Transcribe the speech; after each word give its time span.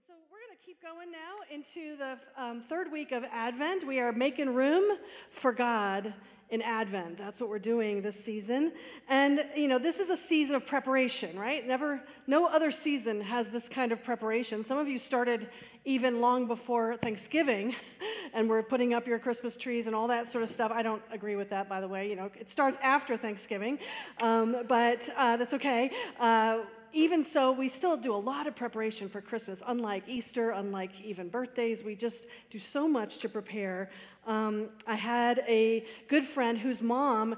And 0.00 0.06
so 0.06 0.14
we're 0.32 0.38
going 0.38 0.56
to 0.58 0.64
keep 0.64 0.80
going 0.80 1.10
now 1.12 1.36
into 1.52 1.96
the 1.96 2.16
um, 2.42 2.62
third 2.68 2.90
week 2.90 3.12
of 3.12 3.22
Advent. 3.24 3.86
We 3.86 4.00
are 4.00 4.12
making 4.12 4.54
room 4.54 4.96
for 5.30 5.52
God 5.52 6.14
in 6.48 6.62
Advent. 6.62 7.18
That's 7.18 7.38
what 7.38 7.50
we're 7.50 7.58
doing 7.58 8.00
this 8.00 8.22
season. 8.22 8.72
And, 9.08 9.44
you 9.54 9.68
know, 9.68 9.78
this 9.78 9.98
is 9.98 10.08
a 10.08 10.16
season 10.16 10.56
of 10.56 10.64
preparation, 10.64 11.38
right? 11.38 11.66
Never, 11.66 12.02
no 12.26 12.46
other 12.46 12.70
season 12.70 13.20
has 13.20 13.50
this 13.50 13.68
kind 13.68 13.92
of 13.92 14.02
preparation. 14.02 14.62
Some 14.62 14.78
of 14.78 14.88
you 14.88 14.98
started 14.98 15.50
even 15.84 16.22
long 16.22 16.46
before 16.46 16.96
Thanksgiving 16.96 17.74
and 18.32 18.48
we're 18.48 18.62
putting 18.62 18.94
up 18.94 19.06
your 19.06 19.18
Christmas 19.18 19.58
trees 19.58 19.86
and 19.86 19.94
all 19.94 20.08
that 20.08 20.28
sort 20.28 20.44
of 20.44 20.50
stuff. 20.50 20.72
I 20.74 20.82
don't 20.82 21.02
agree 21.12 21.36
with 21.36 21.50
that, 21.50 21.68
by 21.68 21.82
the 21.82 21.88
way. 21.88 22.08
You 22.08 22.16
know, 22.16 22.30
it 22.38 22.48
starts 22.48 22.78
after 22.82 23.18
Thanksgiving, 23.18 23.78
um, 24.22 24.64
but 24.66 25.10
uh, 25.16 25.36
that's 25.36 25.52
okay. 25.52 25.90
Uh, 26.18 26.60
even 26.92 27.24
so, 27.24 27.52
we 27.52 27.68
still 27.68 27.96
do 27.96 28.14
a 28.14 28.16
lot 28.16 28.46
of 28.46 28.54
preparation 28.54 29.08
for 29.08 29.20
Christmas. 29.20 29.62
Unlike 29.66 30.04
Easter, 30.08 30.50
unlike 30.50 31.00
even 31.02 31.28
birthdays, 31.28 31.82
we 31.84 31.94
just 31.94 32.26
do 32.50 32.58
so 32.58 32.88
much 32.88 33.18
to 33.18 33.28
prepare. 33.28 33.90
Um, 34.26 34.68
I 34.86 34.94
had 34.94 35.44
a 35.48 35.84
good 36.08 36.24
friend 36.24 36.58
whose 36.58 36.82
mom 36.82 37.36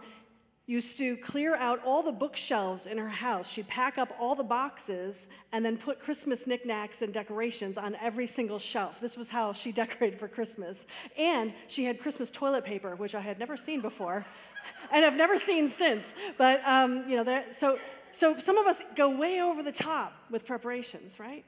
used 0.66 0.96
to 0.96 1.16
clear 1.16 1.56
out 1.56 1.80
all 1.84 2.02
the 2.02 2.12
bookshelves 2.12 2.86
in 2.86 2.96
her 2.96 3.08
house. 3.08 3.50
She'd 3.50 3.66
pack 3.66 3.98
up 3.98 4.14
all 4.18 4.34
the 4.34 4.44
boxes 4.44 5.26
and 5.50 5.64
then 5.64 5.76
put 5.76 5.98
Christmas 5.98 6.46
knickknacks 6.46 7.02
and 7.02 7.12
decorations 7.12 7.76
on 7.76 7.96
every 7.96 8.26
single 8.26 8.60
shelf. 8.60 9.00
This 9.00 9.16
was 9.16 9.28
how 9.28 9.52
she 9.52 9.72
decorated 9.82 10.18
for 10.18 10.28
Christmas. 10.28 10.86
And 11.18 11.52
she 11.66 11.84
had 11.84 12.00
Christmas 12.00 12.30
toilet 12.30 12.64
paper, 12.64 12.94
which 12.94 13.14
I 13.14 13.20
had 13.20 13.38
never 13.38 13.56
seen 13.56 13.80
before 13.80 14.24
and 14.92 15.02
have 15.04 15.16
never 15.16 15.36
seen 15.36 15.68
since. 15.68 16.14
But, 16.38 16.62
um, 16.64 17.08
you 17.08 17.16
know, 17.16 17.24
there, 17.24 17.44
so 17.52 17.78
so 18.12 18.38
some 18.38 18.58
of 18.58 18.66
us 18.66 18.80
go 18.94 19.10
way 19.10 19.40
over 19.40 19.62
the 19.62 19.72
top 19.72 20.12
with 20.30 20.44
preparations, 20.46 21.18
right? 21.18 21.44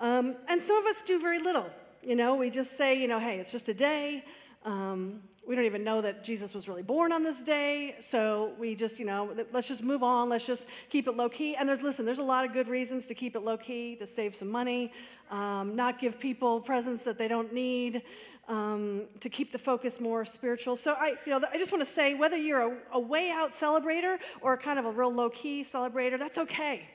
Um, 0.00 0.36
and 0.48 0.62
some 0.62 0.76
of 0.76 0.86
us 0.86 1.02
do 1.02 1.20
very 1.20 1.38
little. 1.38 1.66
You 2.02 2.16
know, 2.16 2.34
we 2.36 2.50
just 2.50 2.76
say, 2.76 3.00
you 3.00 3.08
know, 3.08 3.18
hey, 3.18 3.38
it's 3.38 3.50
just 3.50 3.68
a 3.68 3.74
day. 3.74 4.24
Um, 4.64 5.22
we 5.46 5.54
don't 5.54 5.64
even 5.64 5.84
know 5.84 6.00
that 6.00 6.24
Jesus 6.24 6.54
was 6.54 6.66
really 6.66 6.82
born 6.82 7.12
on 7.12 7.22
this 7.22 7.44
day. 7.44 7.94
So 8.00 8.52
we 8.58 8.74
just, 8.74 8.98
you 8.98 9.06
know, 9.06 9.32
let's 9.52 9.68
just 9.68 9.84
move 9.84 10.02
on. 10.02 10.28
Let's 10.28 10.44
just 10.46 10.66
keep 10.90 11.06
it 11.06 11.16
low 11.16 11.28
key. 11.28 11.54
And 11.54 11.68
there's, 11.68 11.82
listen, 11.82 12.04
there's 12.04 12.18
a 12.18 12.24
lot 12.24 12.44
of 12.44 12.52
good 12.52 12.68
reasons 12.68 13.06
to 13.06 13.14
keep 13.14 13.36
it 13.36 13.40
low 13.40 13.56
key, 13.56 13.94
to 13.96 14.06
save 14.06 14.34
some 14.34 14.50
money, 14.50 14.92
um, 15.30 15.76
not 15.76 16.00
give 16.00 16.18
people 16.18 16.60
presents 16.60 17.04
that 17.04 17.16
they 17.16 17.28
don't 17.28 17.52
need, 17.52 18.02
um, 18.48 19.04
to 19.20 19.28
keep 19.28 19.52
the 19.52 19.58
focus 19.58 20.00
more 20.00 20.24
spiritual. 20.24 20.76
So 20.76 20.92
I, 20.92 21.14
you 21.24 21.32
know, 21.32 21.40
I 21.52 21.58
just 21.58 21.72
want 21.72 21.84
to 21.84 21.90
say 21.90 22.14
whether 22.14 22.36
you're 22.36 22.60
a, 22.60 22.76
a 22.92 23.00
way 23.00 23.30
out 23.30 23.50
celebrator 23.50 24.18
or 24.40 24.56
kind 24.56 24.78
of 24.78 24.84
a 24.84 24.90
real 24.90 25.12
low 25.12 25.30
key 25.30 25.62
celebrator, 25.62 26.18
that's 26.18 26.38
okay. 26.38 26.88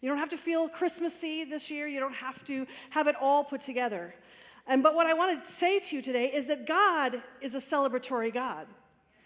You 0.00 0.08
don't 0.08 0.18
have 0.18 0.28
to 0.30 0.36
feel 0.36 0.68
Christmassy 0.68 1.44
this 1.44 1.70
year. 1.70 1.86
You 1.88 2.00
don't 2.00 2.14
have 2.14 2.44
to 2.46 2.66
have 2.90 3.06
it 3.06 3.16
all 3.20 3.44
put 3.44 3.60
together. 3.60 4.14
And 4.66 4.82
but 4.82 4.94
what 4.94 5.06
I 5.06 5.14
want 5.14 5.44
to 5.44 5.50
say 5.50 5.80
to 5.80 5.96
you 5.96 6.02
today 6.02 6.30
is 6.32 6.46
that 6.46 6.66
God 6.66 7.22
is 7.40 7.54
a 7.54 7.58
celebratory 7.58 8.32
God. 8.32 8.66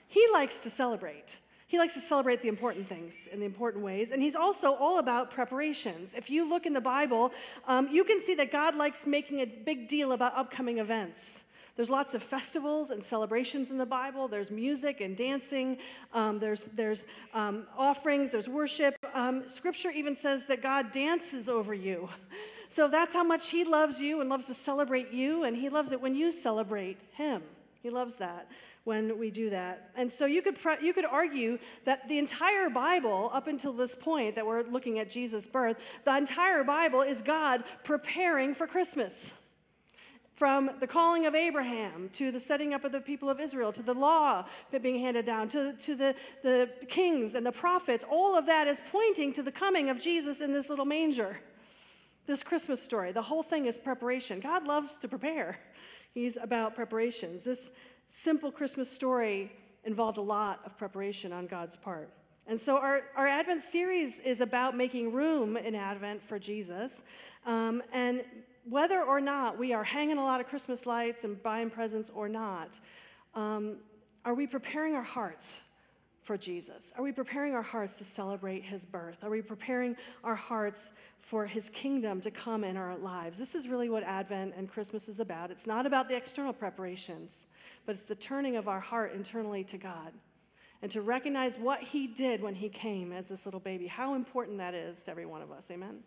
He 0.09 0.27
likes 0.33 0.61
to 0.61 0.71
celebrate. 0.71 1.41
He 1.67 1.79
likes 1.79 1.95
to 1.95 2.01
celebrate 2.01 2.43
the 2.43 2.49
important 2.49 2.87
things 2.87 3.29
in 3.33 3.41
the 3.41 3.47
important 3.47 3.83
ways. 3.83 4.13
And 4.13 4.21
he's 4.21 4.37
also 4.37 4.75
all 4.75 4.99
about 4.99 5.31
preparations. 5.31 6.13
If 6.13 6.29
you 6.29 6.47
look 6.47 6.67
in 6.67 6.75
the 6.75 6.83
Bible, 6.83 7.33
um, 7.67 7.89
you 7.91 8.05
can 8.05 8.21
see 8.21 8.35
that 8.35 8.53
God 8.53 8.77
likes 8.77 9.07
making 9.07 9.41
a 9.41 9.47
big 9.47 9.89
deal 9.89 10.13
about 10.13 10.37
upcoming 10.37 10.79
events. 10.79 11.45
There's 11.77 11.91
lots 11.91 12.15
of 12.15 12.23
festivals 12.23 12.91
and 12.91 13.03
celebrations 13.03 13.71
in 13.71 13.79
the 13.79 13.87
Bible. 13.87 14.29
There's 14.29 14.51
music 14.51 15.01
and 15.01 15.17
dancing. 15.17 15.79
Um, 16.13 16.39
there's 16.39 16.67
there's 16.75 17.07
um, 17.33 17.67
offerings. 17.77 18.31
There's 18.31 18.49
worship. 18.49 18.95
Um, 19.15 19.49
scripture 19.49 19.91
even 19.91 20.15
says 20.15 20.45
that 20.47 20.63
God 20.63 20.93
dances 20.93 21.49
over 21.49 21.75
you. 21.75 22.09
So 22.69 22.89
that's 22.89 23.13
how 23.13 23.23
much 23.23 23.51
He 23.51 23.65
loves 23.65 24.01
you 24.01 24.23
and 24.23 24.31
loves 24.31 24.47
to 24.47 24.55
celebrate 24.55 25.13
you, 25.13 25.45
and 25.45 25.55
He 25.55 25.69
loves 25.69 25.93
it 25.93 26.01
when 26.01 26.15
you 26.15 26.33
celebrate 26.33 26.97
Him. 27.13 27.43
He 27.83 27.91
loves 27.91 28.17
that 28.17 28.49
when 28.85 29.19
we 29.19 29.31
do 29.31 29.51
that. 29.51 29.91
And 29.95 30.11
so 30.11 30.27
you 30.27 30.43
could, 30.43 30.61
pre- 30.61 30.79
you 30.81 30.93
could 30.93 31.05
argue 31.05 31.59
that 31.85 32.09
the 32.09 32.19
entire 32.19 32.69
Bible, 32.69 33.31
up 33.33 33.47
until 33.47 33.73
this 33.73 33.95
point 33.95 34.35
that 34.35 34.47
we're 34.47 34.63
looking 34.65 34.99
at 34.99 35.11
Jesus' 35.11 35.47
birth, 35.47 35.77
the 36.05 36.17
entire 36.17 36.65
Bible 36.65 37.03
is 37.03 37.23
God 37.23 37.65
preparing 37.85 38.55
for 38.55 38.67
Christmas. 38.67 39.33
From 40.43 40.73
the 40.81 40.89
calling 40.89 41.27
of 41.27 41.37
Abraham 41.37 42.11
to 42.15 42.33
the 42.33 42.41
setting 42.41 42.75
up 42.75 42.83
of 42.83 42.91
the 42.91 43.01
people 43.01 43.31
of 43.31 43.39
Israel 43.39 43.71
to 43.75 43.81
the 43.81 43.95
law 43.95 44.45
being 44.83 44.99
handed 44.99 45.25
down 45.25 45.49
to, 45.51 45.73
to 45.75 45.95
the, 45.95 46.17
the 46.43 46.69
kings 46.89 47.37
and 47.37 47.47
the 47.47 47.53
prophets, 47.53 48.05
all 48.11 48.37
of 48.37 48.45
that 48.47 48.67
is 48.67 48.83
pointing 48.91 49.33
to 49.35 49.45
the 49.45 49.53
coming 49.53 49.89
of 49.89 50.01
Jesus 50.01 50.41
in 50.41 50.53
this 50.53 50.69
little 50.69 50.85
manger. 50.85 51.39
This 52.27 52.43
Christmas 52.43 52.83
story, 52.83 53.13
the 53.13 53.23
whole 53.23 53.45
thing 53.45 53.67
is 53.67 53.79
preparation. 53.79 54.41
God 54.41 54.67
loves 54.67 54.97
to 55.01 55.07
prepare, 55.07 55.61
He's 56.13 56.37
about 56.37 56.75
preparations. 56.75 57.45
This 57.45 57.71
simple 58.09 58.51
Christmas 58.51 58.91
story 58.91 59.53
involved 59.85 60.19
a 60.19 60.23
lot 60.23 60.59
of 60.67 60.77
preparation 60.77 61.33
on 61.33 61.47
God's 61.47 61.77
part. 61.77 62.11
And 62.49 62.61
so, 62.61 62.79
our, 62.79 63.03
our 63.17 63.29
Advent 63.29 63.63
series 63.63 64.19
is 64.19 64.41
about 64.41 64.77
making 64.77 65.13
room 65.13 65.57
in 65.57 65.77
Advent 65.77 66.21
for 66.21 66.41
Jesus. 66.41 67.05
Um, 67.47 67.81
and 67.93 68.25
whether 68.65 69.03
or 69.03 69.21
not 69.21 69.59
we 69.59 69.73
are 69.73 69.85
hanging 69.85 70.19
a 70.19 70.23
lot 70.23 70.41
of 70.41 70.47
Christmas 70.47 70.87
lights 70.87 71.25
and 71.25 71.43
buying 71.43 71.71
presents 71.71 72.11
or 72.15 72.29
not, 72.29 72.79
um, 73.35 73.77
are 74.25 74.35
we 74.35 74.47
preparing 74.47 74.95
our 74.95 75.03
hearts 75.03 75.61
for 76.23 76.37
Jesus? 76.37 76.93
Are 76.97 77.03
we 77.03 77.11
preparing 77.11 77.55
our 77.55 77.63
hearts 77.63 77.99
to 77.99 78.05
celebrate 78.05 78.63
his 78.63 78.85
birth? 78.85 79.25
Are 79.25 79.31
we 79.31 79.43
preparing 79.43 79.97
our 80.23 80.37
hearts 80.37 80.93
for 81.21 81.45
his 81.45 81.69
kingdom 81.71 82.21
to 82.21 82.31
come 82.31 82.63
in 82.63 82.77
our 82.77 82.97
lives? 82.97 83.39
This 83.39 83.57
is 83.57 83.69
really 83.69 83.91
what 83.91 84.05
Advent 84.05 84.55
and 84.57 84.69
Christmas 84.69 85.09
is 85.09 85.19
about. 85.19 85.51
It's 85.51 85.67
not 85.67 85.85
about 85.85 86.09
the 86.09 86.17
external 86.17 86.53
preparations, 86.53 87.47
but 87.87 87.97
it's 87.97 88.05
the 88.05 88.15
turning 88.15 88.57
of 88.57 88.69
our 88.69 88.81
heart 88.81 89.15
internally 89.15 89.65
to 89.65 89.77
God 89.77 90.13
and 90.83 90.91
to 90.93 91.01
recognize 91.01 91.59
what 91.59 91.81
he 91.81 92.07
did 92.07 92.41
when 92.41 92.55
he 92.55 92.69
came 92.69 93.13
as 93.13 93.29
this 93.29 93.45
little 93.45 93.61
baby. 93.61 93.89
How 93.89 94.15
important 94.15 94.59
that 94.59 94.75
is 94.75 95.03
to 95.05 95.11
every 95.11 95.27
one 95.27 95.43
of 95.43 95.51
us. 95.51 95.71
Amen. 95.73 95.99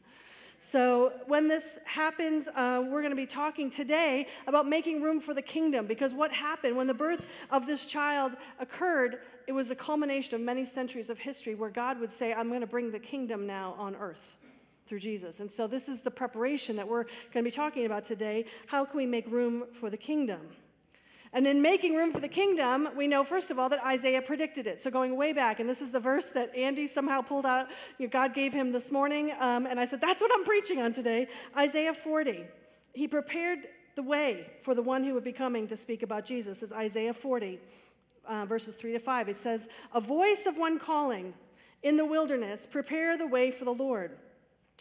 So, 0.59 1.13
when 1.27 1.47
this 1.47 1.77
happens, 1.85 2.47
uh, 2.47 2.83
we're 2.85 3.01
going 3.01 3.11
to 3.11 3.15
be 3.15 3.25
talking 3.25 3.69
today 3.69 4.27
about 4.47 4.67
making 4.67 5.01
room 5.01 5.19
for 5.19 5.33
the 5.33 5.41
kingdom 5.41 5.85
because 5.85 6.13
what 6.13 6.31
happened 6.31 6.75
when 6.75 6.87
the 6.87 6.93
birth 6.93 7.27
of 7.51 7.67
this 7.67 7.85
child 7.85 8.33
occurred, 8.59 9.19
it 9.47 9.51
was 9.51 9.67
the 9.67 9.75
culmination 9.75 10.33
of 10.35 10.41
many 10.41 10.65
centuries 10.65 11.09
of 11.09 11.19
history 11.19 11.55
where 11.55 11.69
God 11.69 11.99
would 11.99 12.11
say, 12.11 12.33
I'm 12.33 12.49
going 12.49 12.61
to 12.61 12.67
bring 12.67 12.91
the 12.91 12.99
kingdom 12.99 13.45
now 13.45 13.75
on 13.77 13.95
earth 13.95 14.37
through 14.87 14.99
Jesus. 14.99 15.39
And 15.39 15.49
so, 15.51 15.67
this 15.67 15.87
is 15.87 16.01
the 16.01 16.11
preparation 16.11 16.75
that 16.77 16.87
we're 16.87 17.03
going 17.03 17.43
to 17.43 17.43
be 17.43 17.51
talking 17.51 17.85
about 17.85 18.05
today. 18.05 18.45
How 18.67 18.85
can 18.85 18.97
we 18.97 19.05
make 19.05 19.29
room 19.29 19.65
for 19.79 19.89
the 19.89 19.97
kingdom? 19.97 20.41
And 21.35 21.45
in 21.45 21.61
making 21.61 21.95
room 21.95 22.13
for 22.13 22.21
the 22.21 22.29
kingdom, 22.29 22.87
we 22.95 23.07
know, 23.07 23.25
first 23.25 23.51
of 23.51 23.59
all, 23.59 23.67
that 23.67 23.85
Isaiah 23.85 24.21
predicted 24.21 24.67
it. 24.67 24.81
So 24.81 24.89
going 24.89 25.17
way 25.17 25.33
back, 25.33 25.59
and 25.59 25.69
this 25.69 25.81
is 25.81 25.91
the 25.91 25.99
verse 25.99 26.27
that 26.27 26.55
Andy 26.55 26.87
somehow 26.87 27.21
pulled 27.21 27.45
out, 27.45 27.67
you 27.99 28.05
know, 28.05 28.09
God 28.09 28.33
gave 28.33 28.53
him 28.53 28.71
this 28.71 28.89
morning. 28.89 29.33
Um, 29.41 29.65
and 29.65 29.77
I 29.77 29.83
said, 29.83 29.99
that's 29.99 30.21
what 30.21 30.31
I'm 30.33 30.45
preaching 30.45 30.81
on 30.81 30.93
today 30.93 31.27
Isaiah 31.57 31.93
40. 31.93 32.45
He 32.93 33.09
prepared 33.09 33.67
the 33.97 34.01
way 34.01 34.49
for 34.63 34.73
the 34.73 34.81
one 34.81 35.03
who 35.03 35.13
would 35.13 35.25
be 35.25 35.33
coming 35.33 35.67
to 35.67 35.75
speak 35.75 36.03
about 36.03 36.23
Jesus, 36.23 36.63
is 36.63 36.71
Isaiah 36.71 37.13
40, 37.13 37.59
uh, 38.25 38.45
verses 38.45 38.75
3 38.75 38.93
to 38.93 38.99
5. 38.99 39.27
It 39.27 39.37
says, 39.37 39.67
A 39.93 39.99
voice 39.99 40.45
of 40.45 40.57
one 40.57 40.79
calling 40.79 41.33
in 41.83 41.97
the 41.97 42.05
wilderness, 42.05 42.65
prepare 42.65 43.17
the 43.17 43.27
way 43.27 43.51
for 43.51 43.65
the 43.65 43.73
Lord. 43.73 44.11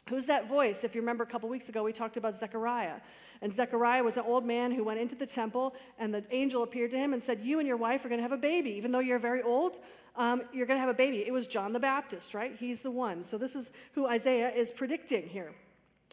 Who's 0.08 0.26
that 0.26 0.48
voice? 0.48 0.84
If 0.84 0.94
you 0.94 1.00
remember 1.00 1.24
a 1.24 1.26
couple 1.26 1.48
weeks 1.48 1.68
ago, 1.68 1.82
we 1.82 1.92
talked 1.92 2.16
about 2.16 2.36
Zechariah. 2.36 3.00
And 3.44 3.52
Zechariah 3.52 4.02
was 4.02 4.16
an 4.16 4.24
old 4.26 4.46
man 4.46 4.72
who 4.72 4.82
went 4.82 4.98
into 4.98 5.14
the 5.14 5.26
temple, 5.26 5.74
and 5.98 6.14
the 6.14 6.24
angel 6.30 6.62
appeared 6.62 6.90
to 6.92 6.96
him 6.96 7.12
and 7.12 7.22
said, 7.22 7.40
You 7.42 7.58
and 7.58 7.68
your 7.68 7.76
wife 7.76 8.02
are 8.02 8.08
going 8.08 8.18
to 8.18 8.22
have 8.22 8.32
a 8.32 8.38
baby. 8.38 8.70
Even 8.70 8.90
though 8.90 9.00
you're 9.00 9.18
very 9.18 9.42
old, 9.42 9.80
um, 10.16 10.40
you're 10.54 10.64
going 10.64 10.78
to 10.78 10.80
have 10.80 10.88
a 10.88 10.94
baby. 10.94 11.26
It 11.26 11.30
was 11.30 11.46
John 11.46 11.74
the 11.74 11.78
Baptist, 11.78 12.32
right? 12.32 12.56
He's 12.58 12.80
the 12.80 12.90
one. 12.90 13.22
So 13.22 13.36
this 13.36 13.54
is 13.54 13.70
who 13.92 14.06
Isaiah 14.06 14.50
is 14.50 14.72
predicting 14.72 15.28
here. 15.28 15.52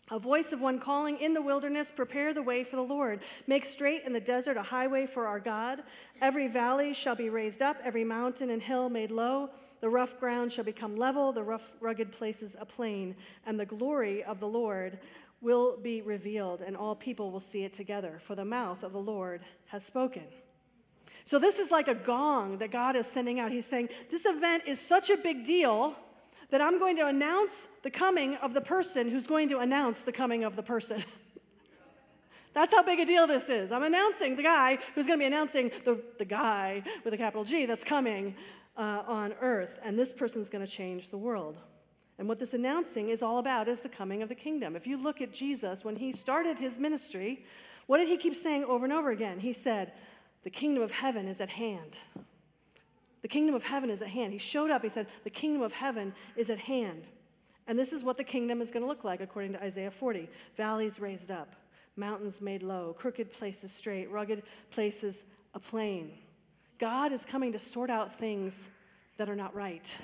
A 0.10 0.20
voice 0.20 0.52
of 0.52 0.60
one 0.60 0.78
calling 0.78 1.22
in 1.22 1.34
the 1.34 1.42
wilderness, 1.42 1.90
prepare 1.90 2.34
the 2.34 2.44
way 2.44 2.66
for 2.66 2.76
the 2.76 2.82
Lord. 2.82 3.22
Make 3.48 3.64
straight 3.64 4.04
in 4.06 4.12
the 4.12 4.20
desert 4.20 4.58
a 4.58 4.62
highway 4.62 5.06
for 5.06 5.26
our 5.26 5.40
God. 5.40 5.84
Every 6.20 6.50
valley 6.50 6.94
shall 6.94 7.16
be 7.16 7.30
raised 7.30 7.62
up, 7.62 7.78
every 7.82 8.04
mountain 8.04 8.50
and 8.50 8.62
hill 8.62 8.90
made 8.90 9.10
low. 9.10 9.52
The 9.80 9.90
rough 9.90 10.20
ground 10.20 10.52
shall 10.52 10.66
become 10.66 10.98
level, 10.98 11.32
the 11.32 11.44
rough, 11.44 11.76
rugged 11.80 12.12
places 12.12 12.58
a 12.60 12.66
plain. 12.66 13.16
And 13.46 13.58
the 13.58 13.66
glory 13.66 14.22
of 14.22 14.42
the 14.42 14.50
Lord 14.50 15.00
will 15.42 15.78
be 15.78 16.02
revealed, 16.02 16.62
and 16.62 16.78
all 16.78 16.96
people 16.96 17.32
will 17.32 17.40
see 17.40 17.64
it 17.64 17.74
together, 17.74 18.20
for 18.20 18.36
the 18.36 18.46
mouth 18.46 18.84
of 18.84 18.94
the 18.94 19.00
Lord 19.00 19.42
has 19.68 19.84
spoken. 19.84 20.24
So, 21.26 21.40
this 21.40 21.60
is 21.60 21.72
like 21.72 21.88
a 21.88 21.96
gong 21.96 22.60
that 22.60 22.72
God 22.72 22.96
is 22.96 23.08
sending 23.08 23.40
out. 23.40 23.52
He's 23.52 23.66
saying, 23.66 23.90
This 24.10 24.26
event 24.26 24.64
is 24.68 24.80
such 24.80 25.10
a 25.10 25.18
big 25.18 25.46
deal 25.46 25.96
that 26.50 26.62
I'm 26.62 26.80
going 26.80 26.98
to 26.98 27.08
announce 27.08 27.68
the 27.82 27.90
coming 27.90 28.36
of 28.36 28.54
the 28.54 28.62
person 28.62 29.10
who's 29.10 29.28
going 29.28 29.50
to 29.50 29.60
announce 29.60 30.02
the 30.02 30.12
coming 30.12 30.44
of 30.44 30.56
the 30.56 30.64
person. 30.64 31.04
That's 32.54 32.74
how 32.74 32.84
big 32.84 33.00
a 33.00 33.06
deal 33.06 33.28
this 33.28 33.48
is. 33.50 33.72
I'm 33.72 33.84
announcing 33.84 34.36
the 34.36 34.44
guy 34.44 34.78
who's 34.94 35.08
going 35.08 35.18
to 35.18 35.24
be 35.24 35.28
announcing 35.28 35.72
the, 35.86 36.02
the 36.18 36.26
guy 36.26 36.84
with 37.06 37.14
a 37.14 37.18
capital 37.18 37.46
G 37.46 37.66
that's 37.66 37.86
coming 37.86 38.36
uh, 38.76 39.04
on 39.08 39.34
earth, 39.42 39.80
and 39.84 39.98
this 39.98 40.12
person's 40.12 40.50
going 40.50 40.66
to 40.66 40.72
change 40.72 41.10
the 41.10 41.18
world. 41.18 41.58
And 42.22 42.30
what 42.30 42.38
this 42.38 42.54
announcing 42.54 43.10
is 43.10 43.24
all 43.24 43.40
about 43.40 43.68
is 43.68 43.80
the 43.80 43.90
coming 43.90 44.22
of 44.22 44.30
the 44.30 44.36
kingdom. 44.36 44.76
If 44.76 44.86
you 44.86 44.96
look 44.96 45.22
at 45.22 45.34
Jesus, 45.34 45.84
when 45.84 45.96
he 45.96 46.12
started 46.12 46.60
his 46.60 46.78
ministry, 46.78 47.44
what 47.88 47.98
did 47.98 48.08
he 48.08 48.16
keep 48.16 48.36
saying 48.36 48.64
over 48.64 48.86
and 48.86 48.94
over 48.94 49.10
again? 49.10 49.40
He 49.40 49.54
said, 49.54 49.94
The 50.44 50.52
kingdom 50.52 50.84
of 50.84 50.92
heaven 50.92 51.28
is 51.28 51.42
at 51.42 51.50
hand. 51.50 51.98
The 53.24 53.28
kingdom 53.28 53.56
of 53.56 53.64
heaven 53.64 53.90
is 53.90 54.04
at 54.04 54.08
hand. 54.08 54.34
He 54.34 54.38
showed 54.38 54.70
up, 54.70 54.84
he 54.84 54.90
said, 54.90 55.08
The 55.24 55.32
kingdom 55.32 55.64
of 55.64 55.72
heaven 55.74 56.14
is 56.36 56.52
at 56.52 56.60
hand. 56.60 57.08
And 57.66 57.80
this 57.80 57.92
is 57.92 58.04
what 58.04 58.18
the 58.18 58.24
kingdom 58.24 58.62
is 58.62 58.70
going 58.70 58.84
to 58.84 58.88
look 58.88 59.04
like 59.04 59.22
according 59.22 59.54
to 59.54 59.64
Isaiah 59.64 59.90
40 59.90 60.30
valleys 60.56 61.00
raised 61.00 61.32
up, 61.32 61.56
mountains 61.96 62.40
made 62.40 62.62
low, 62.62 62.94
crooked 62.96 63.32
places 63.32 63.74
straight, 63.74 64.12
rugged 64.12 64.44
places 64.70 65.26
a 65.56 65.60
plain. 65.60 66.12
God 66.78 67.14
is 67.14 67.26
coming 67.26 67.52
to 67.54 67.58
sort 67.58 67.90
out 67.90 68.20
things 68.20 68.70
that 69.18 69.28
are 69.28 69.36
not 69.36 69.56
right. 69.56 69.98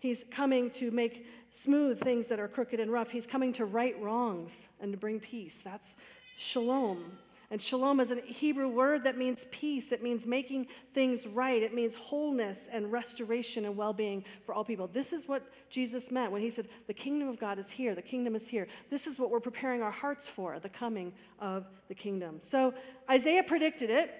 He's 0.00 0.24
coming 0.30 0.70
to 0.72 0.90
make 0.90 1.26
smooth 1.52 2.00
things 2.00 2.26
that 2.28 2.40
are 2.40 2.48
crooked 2.48 2.80
and 2.80 2.90
rough. 2.90 3.10
He's 3.10 3.26
coming 3.26 3.52
to 3.54 3.66
right 3.66 4.00
wrongs 4.00 4.66
and 4.80 4.92
to 4.92 4.98
bring 4.98 5.20
peace. 5.20 5.60
That's 5.62 5.96
shalom. 6.36 7.18
And 7.52 7.60
shalom 7.60 7.98
is 7.98 8.12
a 8.12 8.20
Hebrew 8.20 8.68
word 8.68 9.02
that 9.02 9.18
means 9.18 9.44
peace. 9.50 9.90
It 9.90 10.04
means 10.04 10.24
making 10.24 10.68
things 10.94 11.26
right. 11.26 11.60
It 11.60 11.74
means 11.74 11.96
wholeness 11.96 12.68
and 12.70 12.92
restoration 12.92 13.64
and 13.64 13.76
well 13.76 13.92
being 13.92 14.24
for 14.46 14.54
all 14.54 14.64
people. 14.64 14.86
This 14.86 15.12
is 15.12 15.26
what 15.26 15.42
Jesus 15.68 16.12
meant 16.12 16.30
when 16.30 16.40
he 16.40 16.48
said, 16.48 16.68
The 16.86 16.94
kingdom 16.94 17.28
of 17.28 17.40
God 17.40 17.58
is 17.58 17.68
here. 17.68 17.96
The 17.96 18.02
kingdom 18.02 18.36
is 18.36 18.46
here. 18.46 18.68
This 18.88 19.08
is 19.08 19.18
what 19.18 19.30
we're 19.30 19.40
preparing 19.40 19.82
our 19.82 19.90
hearts 19.90 20.28
for, 20.28 20.60
the 20.60 20.68
coming 20.68 21.12
of 21.40 21.66
the 21.88 21.94
kingdom. 21.94 22.36
So 22.40 22.72
Isaiah 23.10 23.42
predicted 23.42 23.90
it, 23.90 24.14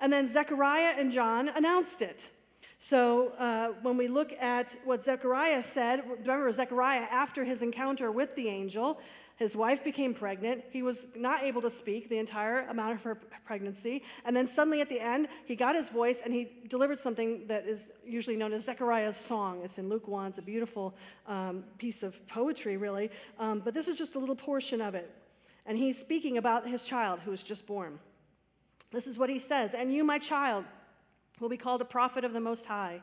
and 0.00 0.10
then 0.10 0.26
Zechariah 0.26 0.94
and 0.96 1.12
John 1.12 1.50
announced 1.50 2.00
it. 2.00 2.30
So 2.82 3.34
uh, 3.38 3.72
when 3.82 3.98
we 3.98 4.08
look 4.08 4.32
at 4.40 4.74
what 4.84 5.04
Zechariah 5.04 5.62
said, 5.62 6.02
remember 6.08 6.50
Zechariah, 6.50 7.06
after 7.10 7.44
his 7.44 7.60
encounter 7.60 8.10
with 8.10 8.34
the 8.36 8.48
angel, 8.48 8.98
his 9.36 9.54
wife 9.54 9.84
became 9.84 10.14
pregnant. 10.14 10.64
He 10.70 10.82
was 10.82 11.06
not 11.14 11.42
able 11.42 11.60
to 11.60 11.68
speak 11.68 12.08
the 12.08 12.16
entire 12.16 12.60
amount 12.68 12.94
of 12.94 13.02
her 13.02 13.16
pregnancy. 13.44 14.02
And 14.24 14.34
then 14.34 14.46
suddenly 14.46 14.80
at 14.80 14.88
the 14.88 14.98
end, 14.98 15.28
he 15.44 15.56
got 15.56 15.74
his 15.74 15.90
voice 15.90 16.22
and 16.24 16.32
he 16.32 16.48
delivered 16.68 16.98
something 16.98 17.46
that 17.48 17.66
is 17.66 17.90
usually 18.02 18.36
known 18.36 18.54
as 18.54 18.64
Zechariah's 18.64 19.16
song. 19.18 19.60
It's 19.62 19.76
in 19.76 19.90
Luke 19.90 20.08
1. 20.08 20.28
It's 20.28 20.38
a 20.38 20.42
beautiful 20.42 20.94
um, 21.26 21.64
piece 21.76 22.02
of 22.02 22.26
poetry, 22.28 22.78
really. 22.78 23.10
Um, 23.38 23.60
but 23.62 23.74
this 23.74 23.88
is 23.88 23.98
just 23.98 24.14
a 24.14 24.18
little 24.18 24.34
portion 24.34 24.80
of 24.80 24.94
it. 24.94 25.14
And 25.66 25.76
he's 25.76 25.98
speaking 25.98 26.38
about 26.38 26.66
his 26.66 26.86
child 26.86 27.20
who 27.20 27.30
was 27.30 27.42
just 27.42 27.66
born. 27.66 27.98
This 28.90 29.06
is 29.06 29.18
what 29.18 29.28
he 29.28 29.38
says 29.38 29.74
And 29.74 29.92
you, 29.92 30.02
my 30.02 30.18
child, 30.18 30.64
will 31.40 31.48
be 31.48 31.56
called 31.56 31.80
a 31.80 31.86
prophet 31.86 32.24
of 32.24 32.32
the 32.32 32.40
Most 32.40 32.66
High, 32.66 33.00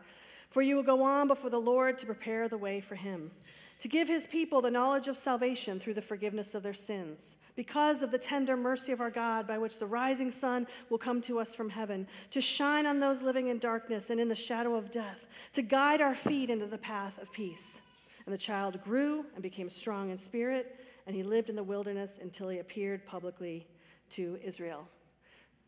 for 0.49 0.61
you 0.61 0.75
will 0.75 0.83
go 0.83 1.03
on 1.03 1.27
before 1.27 1.49
the 1.49 1.59
Lord 1.59 1.97
to 1.99 2.05
prepare 2.05 2.47
the 2.47 2.57
way 2.57 2.79
for 2.79 2.95
him 2.95 3.31
to 3.79 3.87
give 3.87 4.07
his 4.07 4.25
people 4.27 4.61
the 4.61 4.71
knowledge 4.71 5.07
of 5.07 5.17
salvation 5.17 5.79
through 5.79 5.93
the 5.93 6.01
forgiveness 6.01 6.55
of 6.55 6.63
their 6.63 6.73
sins, 6.73 7.35
because 7.55 8.01
of 8.01 8.11
the 8.11 8.17
tender 8.17 8.57
mercy 8.57 8.91
of 8.91 9.01
our 9.01 9.11
God, 9.11 9.47
by 9.47 9.57
which 9.57 9.77
the 9.77 9.85
rising 9.85 10.31
sun 10.31 10.67
will 10.89 10.97
come 10.97 11.21
to 11.21 11.39
us 11.39 11.53
from 11.53 11.69
heaven, 11.69 12.07
to 12.31 12.41
shine 12.41 12.85
on 12.85 12.99
those 12.99 13.21
living 13.21 13.47
in 13.47 13.59
darkness 13.59 14.09
and 14.09 14.19
in 14.19 14.27
the 14.27 14.35
shadow 14.35 14.75
of 14.75 14.91
death, 14.91 15.27
to 15.53 15.61
guide 15.61 16.01
our 16.01 16.15
feet 16.15 16.49
into 16.49 16.65
the 16.65 16.77
path 16.77 17.19
of 17.21 17.31
peace. 17.31 17.81
And 18.25 18.33
the 18.33 18.37
child 18.37 18.81
grew 18.81 19.25
and 19.35 19.43
became 19.43 19.69
strong 19.69 20.09
in 20.09 20.17
spirit, 20.17 20.79
and 21.05 21.15
he 21.15 21.23
lived 21.23 21.49
in 21.49 21.55
the 21.55 21.63
wilderness 21.63 22.19
until 22.21 22.49
he 22.49 22.59
appeared 22.59 23.05
publicly 23.05 23.67
to 24.11 24.39
Israel. 24.43 24.87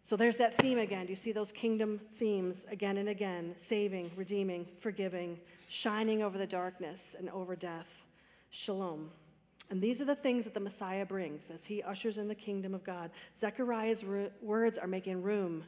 So 0.03 0.15
there's 0.15 0.37
that 0.37 0.57
theme 0.57 0.79
again. 0.79 1.05
Do 1.05 1.11
you 1.11 1.15
see 1.15 1.31
those 1.31 1.51
kingdom 1.51 1.99
themes 2.17 2.65
again 2.71 2.97
and 2.97 3.09
again? 3.09 3.53
Saving, 3.57 4.11
redeeming, 4.15 4.65
forgiving, 4.79 5.39
shining 5.67 6.23
over 6.23 6.37
the 6.37 6.47
darkness 6.47 7.15
and 7.17 7.29
over 7.29 7.55
death. 7.55 7.87
Shalom. 8.49 9.09
And 9.69 9.81
these 9.81 10.01
are 10.01 10.05
the 10.05 10.15
things 10.15 10.45
that 10.45 10.55
the 10.55 10.59
Messiah 10.59 11.05
brings 11.05 11.51
as 11.51 11.63
he 11.63 11.83
ushers 11.83 12.17
in 12.17 12.27
the 12.27 12.35
kingdom 12.35 12.73
of 12.73 12.83
God. 12.83 13.11
Zechariah's 13.37 14.03
words 14.41 14.77
are 14.79 14.87
making 14.87 15.21
room 15.21 15.63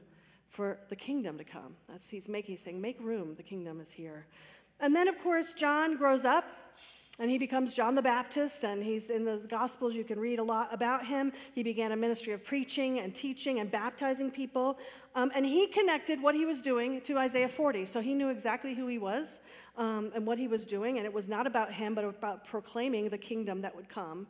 for 0.49 0.79
the 0.89 0.95
kingdom 0.95 1.37
to 1.37 1.43
come. 1.43 1.75
That's 1.87 2.09
he's 2.09 2.27
making, 2.27 2.55
he's 2.55 2.63
saying, 2.63 2.81
make 2.81 2.99
room, 2.99 3.35
the 3.35 3.43
kingdom 3.43 3.79
is 3.79 3.91
here. 3.91 4.25
And 4.79 4.95
then, 4.95 5.07
of 5.07 5.19
course, 5.19 5.53
John 5.53 5.97
grows 5.97 6.25
up 6.25 6.45
and 7.19 7.29
he 7.29 7.37
becomes 7.37 7.73
John 7.73 7.93
the 7.93 8.01
Baptist, 8.01 8.63
and 8.63 8.83
he's 8.83 9.09
in 9.09 9.25
the 9.25 9.37
Gospels. 9.49 9.93
You 9.95 10.03
can 10.03 10.19
read 10.19 10.39
a 10.39 10.43
lot 10.43 10.73
about 10.73 11.05
him. 11.05 11.31
He 11.53 11.61
began 11.61 11.91
a 11.91 11.95
ministry 11.95 12.33
of 12.33 12.43
preaching 12.43 12.99
and 12.99 13.13
teaching 13.13 13.59
and 13.59 13.69
baptizing 13.69 14.31
people. 14.31 14.79
Um, 15.13 15.31
and 15.35 15.45
he 15.45 15.67
connected 15.67 16.21
what 16.21 16.35
he 16.35 16.45
was 16.45 16.61
doing 16.61 17.01
to 17.01 17.17
Isaiah 17.17 17.49
40. 17.49 17.85
So 17.85 17.99
he 17.99 18.15
knew 18.15 18.29
exactly 18.29 18.73
who 18.73 18.87
he 18.87 18.97
was 18.97 19.39
um, 19.77 20.11
and 20.15 20.25
what 20.25 20.37
he 20.37 20.47
was 20.47 20.65
doing. 20.65 20.97
And 20.97 21.05
it 21.05 21.13
was 21.13 21.27
not 21.27 21.45
about 21.45 21.71
him, 21.71 21.93
but 21.93 22.05
about 22.05 22.45
proclaiming 22.45 23.09
the 23.09 23.17
kingdom 23.17 23.61
that 23.61 23.75
would 23.75 23.89
come 23.89 24.25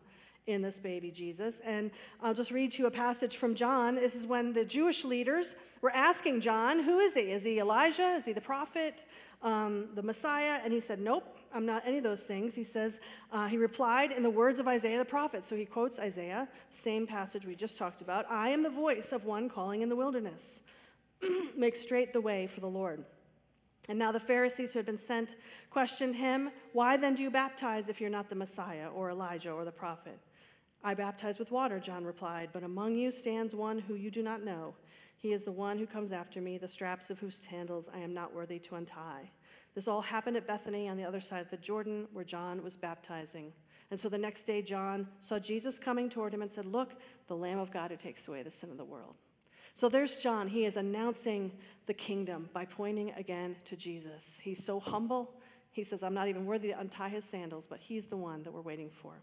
in 0.48 0.62
this 0.62 0.80
baby 0.80 1.12
Jesus. 1.12 1.62
And 1.64 1.92
I'll 2.22 2.34
just 2.34 2.52
read 2.52 2.72
to 2.72 2.80
you 2.80 2.88
a 2.88 2.92
passage 2.92 3.38
from 3.38 3.54
John. 3.54 3.96
This 3.96 4.16
is 4.16 4.26
when 4.26 4.54
the 4.54 4.66
Jewish 4.66 5.06
leaders 5.06 5.56
were 5.82 5.92
asking 5.92 6.42
John, 6.42 6.84
Who 6.84 7.00
is 7.00 7.14
he? 7.14 7.32
Is 7.32 7.44
he 7.44 7.60
Elijah? 7.60 8.16
Is 8.18 8.26
he 8.26 8.34
the 8.34 8.42
prophet? 8.42 9.06
Um, 9.44 9.88
the 9.96 10.04
Messiah? 10.04 10.60
And 10.64 10.72
he 10.72 10.80
said, 10.80 11.00
Nope, 11.00 11.38
I'm 11.54 11.66
not 11.66 11.84
any 11.86 11.98
of 11.98 12.04
those 12.04 12.24
things. 12.24 12.54
He 12.54 12.64
says, 12.64 13.00
uh, 13.32 13.48
He 13.48 13.58
replied 13.58 14.12
in 14.12 14.24
the 14.24 14.30
words 14.30 14.60
of 14.60 14.68
Isaiah 14.68 14.98
the 14.98 15.06
prophet. 15.06 15.46
So 15.46 15.56
he 15.56 15.66
quotes 15.66 16.00
Isaiah, 16.00 16.48
same 16.72 17.08
passage 17.08 17.46
we 17.46 17.56
just 17.56 17.78
talked 17.78 18.02
about 18.02 18.30
I 18.30 18.50
am 18.50 18.64
the 18.64 18.70
voice 18.70 19.12
of 19.12 19.26
one 19.26 19.50
calling 19.50 19.82
in 19.82 19.90
the 19.90 19.96
wilderness. 19.96 20.62
Make 21.58 21.76
straight 21.76 22.14
the 22.14 22.22
way 22.22 22.48
for 22.48 22.60
the 22.60 22.68
Lord. 22.68 23.04
And 23.90 23.98
now 23.98 24.12
the 24.12 24.20
Pharisees 24.20 24.72
who 24.72 24.80
had 24.80 24.86
been 24.86 24.98
sent 24.98 25.36
questioned 25.70 26.16
him, 26.16 26.52
Why 26.74 26.98
then 26.98 27.16
do 27.16 27.24
you 27.24 27.32
baptize 27.32 27.90
if 27.90 28.00
you're 28.00 28.10
not 28.10 28.30
the 28.30 28.36
Messiah 28.36 28.90
or 28.90 29.10
Elijah 29.10 29.52
or 29.52 29.66
the 29.66 29.72
prophet? 29.72 30.20
I 30.84 30.94
baptize 30.94 31.38
with 31.38 31.52
water, 31.52 31.80
John 31.80 32.04
replied, 32.04 32.50
but 32.54 32.64
among 32.64 32.96
you 32.96 33.12
stands 33.12 33.54
one 33.54 33.80
who 33.80 33.96
you 33.96 34.10
do 34.10 34.24
not 34.24 34.44
know. 34.44 34.74
He 35.22 35.34
is 35.34 35.44
the 35.44 35.52
one 35.52 35.78
who 35.78 35.86
comes 35.86 36.12
after 36.12 36.42
me, 36.42 36.58
the 36.58 36.68
straps 36.68 37.12
of 37.12 37.20
whose 37.20 37.36
sandals 37.36 37.88
I 37.94 38.00
am 38.00 38.12
not 38.12 38.34
worthy 38.34 38.58
to 38.58 38.76
untie. 38.76 39.30
This 39.76 39.88
all 39.88 40.02
happened 40.02 40.36
at 40.36 40.48
Bethany 40.48 40.90
on 40.90 40.98
the 40.98 41.04
other 41.04 41.22
side 41.22 41.42
of 41.42 41.52
the 41.52 41.58
Jordan, 41.58 42.08
where 42.12 42.26
John 42.26 42.64
was 42.64 42.76
baptizing. 42.76 43.54
And 43.92 44.00
so 44.00 44.10
the 44.10 44.18
next 44.18 44.44
day, 44.44 44.64
John 44.64 45.08
saw 45.20 45.38
Jesus 45.38 45.78
coming 45.78 46.10
toward 46.10 46.34
him 46.34 46.42
and 46.42 46.52
said, 46.52 46.66
Look, 46.66 46.96
the 47.28 47.36
Lamb 47.36 47.60
of 47.60 47.72
God 47.72 47.92
who 47.92 47.98
takes 47.98 48.28
away 48.28 48.42
the 48.42 48.50
sin 48.50 48.72
of 48.72 48.78
the 48.78 48.84
world. 48.84 49.14
So 49.76 49.90
there's 49.90 50.16
John. 50.18 50.48
He 50.48 50.66
is 50.66 50.76
announcing 50.76 51.52
the 51.86 51.94
kingdom 51.94 52.50
by 52.52 52.66
pointing 52.66 53.12
again 53.12 53.56
to 53.66 53.76
Jesus. 53.76 54.40
He's 54.42 54.66
so 54.66 54.80
humble. 54.80 55.36
He 55.72 55.84
says, 55.84 56.02
I'm 56.02 56.16
not 56.16 56.30
even 56.30 56.48
worthy 56.48 56.70
to 56.70 56.80
untie 56.80 57.10
his 57.10 57.26
sandals, 57.26 57.68
but 57.68 57.80
he's 57.80 58.08
the 58.08 58.18
one 58.18 58.42
that 58.44 58.52
we're 58.52 58.62
waiting 58.62 58.90
for. 58.90 59.14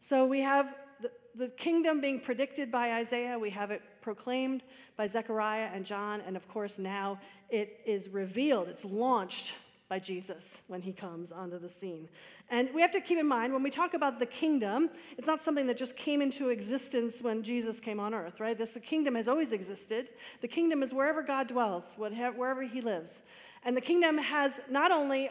So 0.00 0.26
we 0.26 0.42
have 0.42 0.74
the, 1.00 1.10
the 1.34 1.48
kingdom 1.48 2.00
being 2.00 2.20
predicted 2.20 2.70
by 2.70 2.92
Isaiah, 2.92 3.38
we 3.38 3.50
have 3.50 3.70
it 3.70 3.82
proclaimed 4.04 4.62
by 4.96 5.06
Zechariah 5.06 5.70
and 5.72 5.84
John, 5.84 6.20
and 6.26 6.36
of 6.36 6.46
course 6.46 6.78
now 6.78 7.18
it 7.48 7.80
is 7.86 8.10
revealed, 8.10 8.68
it's 8.68 8.84
launched 8.84 9.54
by 9.88 9.98
Jesus 9.98 10.60
when 10.66 10.82
he 10.82 10.92
comes 10.92 11.32
onto 11.32 11.58
the 11.58 11.68
scene. 11.68 12.08
And 12.50 12.68
we 12.74 12.82
have 12.82 12.90
to 12.90 13.00
keep 13.00 13.18
in 13.18 13.26
mind 13.26 13.52
when 13.52 13.62
we 13.62 13.70
talk 13.70 13.94
about 13.94 14.18
the 14.18 14.26
kingdom, 14.26 14.90
it's 15.16 15.26
not 15.26 15.42
something 15.42 15.66
that 15.66 15.78
just 15.78 15.96
came 15.96 16.20
into 16.20 16.50
existence 16.50 17.22
when 17.22 17.42
Jesus 17.42 17.80
came 17.80 17.98
on 17.98 18.12
earth, 18.14 18.40
right? 18.40 18.56
This 18.56 18.74
the 18.74 18.80
kingdom 18.80 19.14
has 19.14 19.26
always 19.26 19.52
existed. 19.52 20.08
The 20.42 20.48
kingdom 20.48 20.82
is 20.82 20.92
wherever 20.92 21.22
God 21.22 21.48
dwells, 21.48 21.94
wherever 21.96 22.62
he 22.62 22.80
lives. 22.82 23.22
And 23.64 23.74
the 23.74 23.80
kingdom 23.80 24.18
has 24.18 24.60
not 24.70 24.90
only 24.92 25.30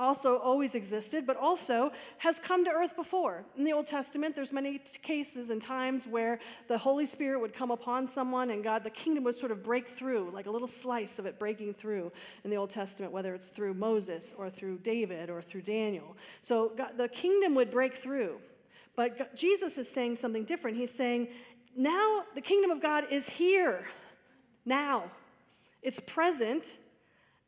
also 0.00 0.38
always 0.38 0.74
existed, 0.74 1.26
but 1.26 1.36
also 1.36 1.92
has 2.18 2.40
come 2.40 2.64
to 2.64 2.70
earth 2.70 2.96
before. 2.96 3.44
In 3.56 3.64
the 3.64 3.72
Old 3.72 3.86
Testament, 3.86 4.34
there's 4.34 4.52
many 4.52 4.78
cases 5.02 5.50
and 5.50 5.60
times 5.62 6.06
where 6.06 6.40
the 6.68 6.76
Holy 6.76 7.06
Spirit 7.06 7.40
would 7.40 7.52
come 7.52 7.70
upon 7.70 8.06
someone 8.06 8.50
and 8.50 8.64
God, 8.64 8.82
the 8.82 8.90
kingdom 8.90 9.24
would 9.24 9.36
sort 9.36 9.52
of 9.52 9.62
break 9.62 9.88
through, 9.88 10.30
like 10.32 10.46
a 10.46 10.50
little 10.50 10.66
slice 10.66 11.18
of 11.18 11.26
it 11.26 11.38
breaking 11.38 11.74
through 11.74 12.10
in 12.44 12.50
the 12.50 12.56
Old 12.56 12.70
Testament, 12.70 13.12
whether 13.12 13.34
it's 13.34 13.48
through 13.48 13.74
Moses 13.74 14.34
or 14.36 14.50
through 14.50 14.78
David 14.78 15.30
or 15.30 15.42
through 15.42 15.62
Daniel. 15.62 16.16
So 16.42 16.72
God, 16.76 16.92
the 16.96 17.08
kingdom 17.08 17.54
would 17.54 17.70
break 17.70 17.96
through. 17.96 18.38
But 18.96 19.18
God, 19.18 19.28
Jesus 19.36 19.78
is 19.78 19.88
saying 19.88 20.16
something 20.16 20.44
different. 20.44 20.76
He's 20.76 20.92
saying, 20.92 21.28
now 21.76 22.22
the 22.34 22.40
kingdom 22.40 22.70
of 22.70 22.80
God 22.82 23.04
is 23.10 23.28
here. 23.28 23.84
Now. 24.64 25.04
It's 25.82 26.00
present 26.00 26.76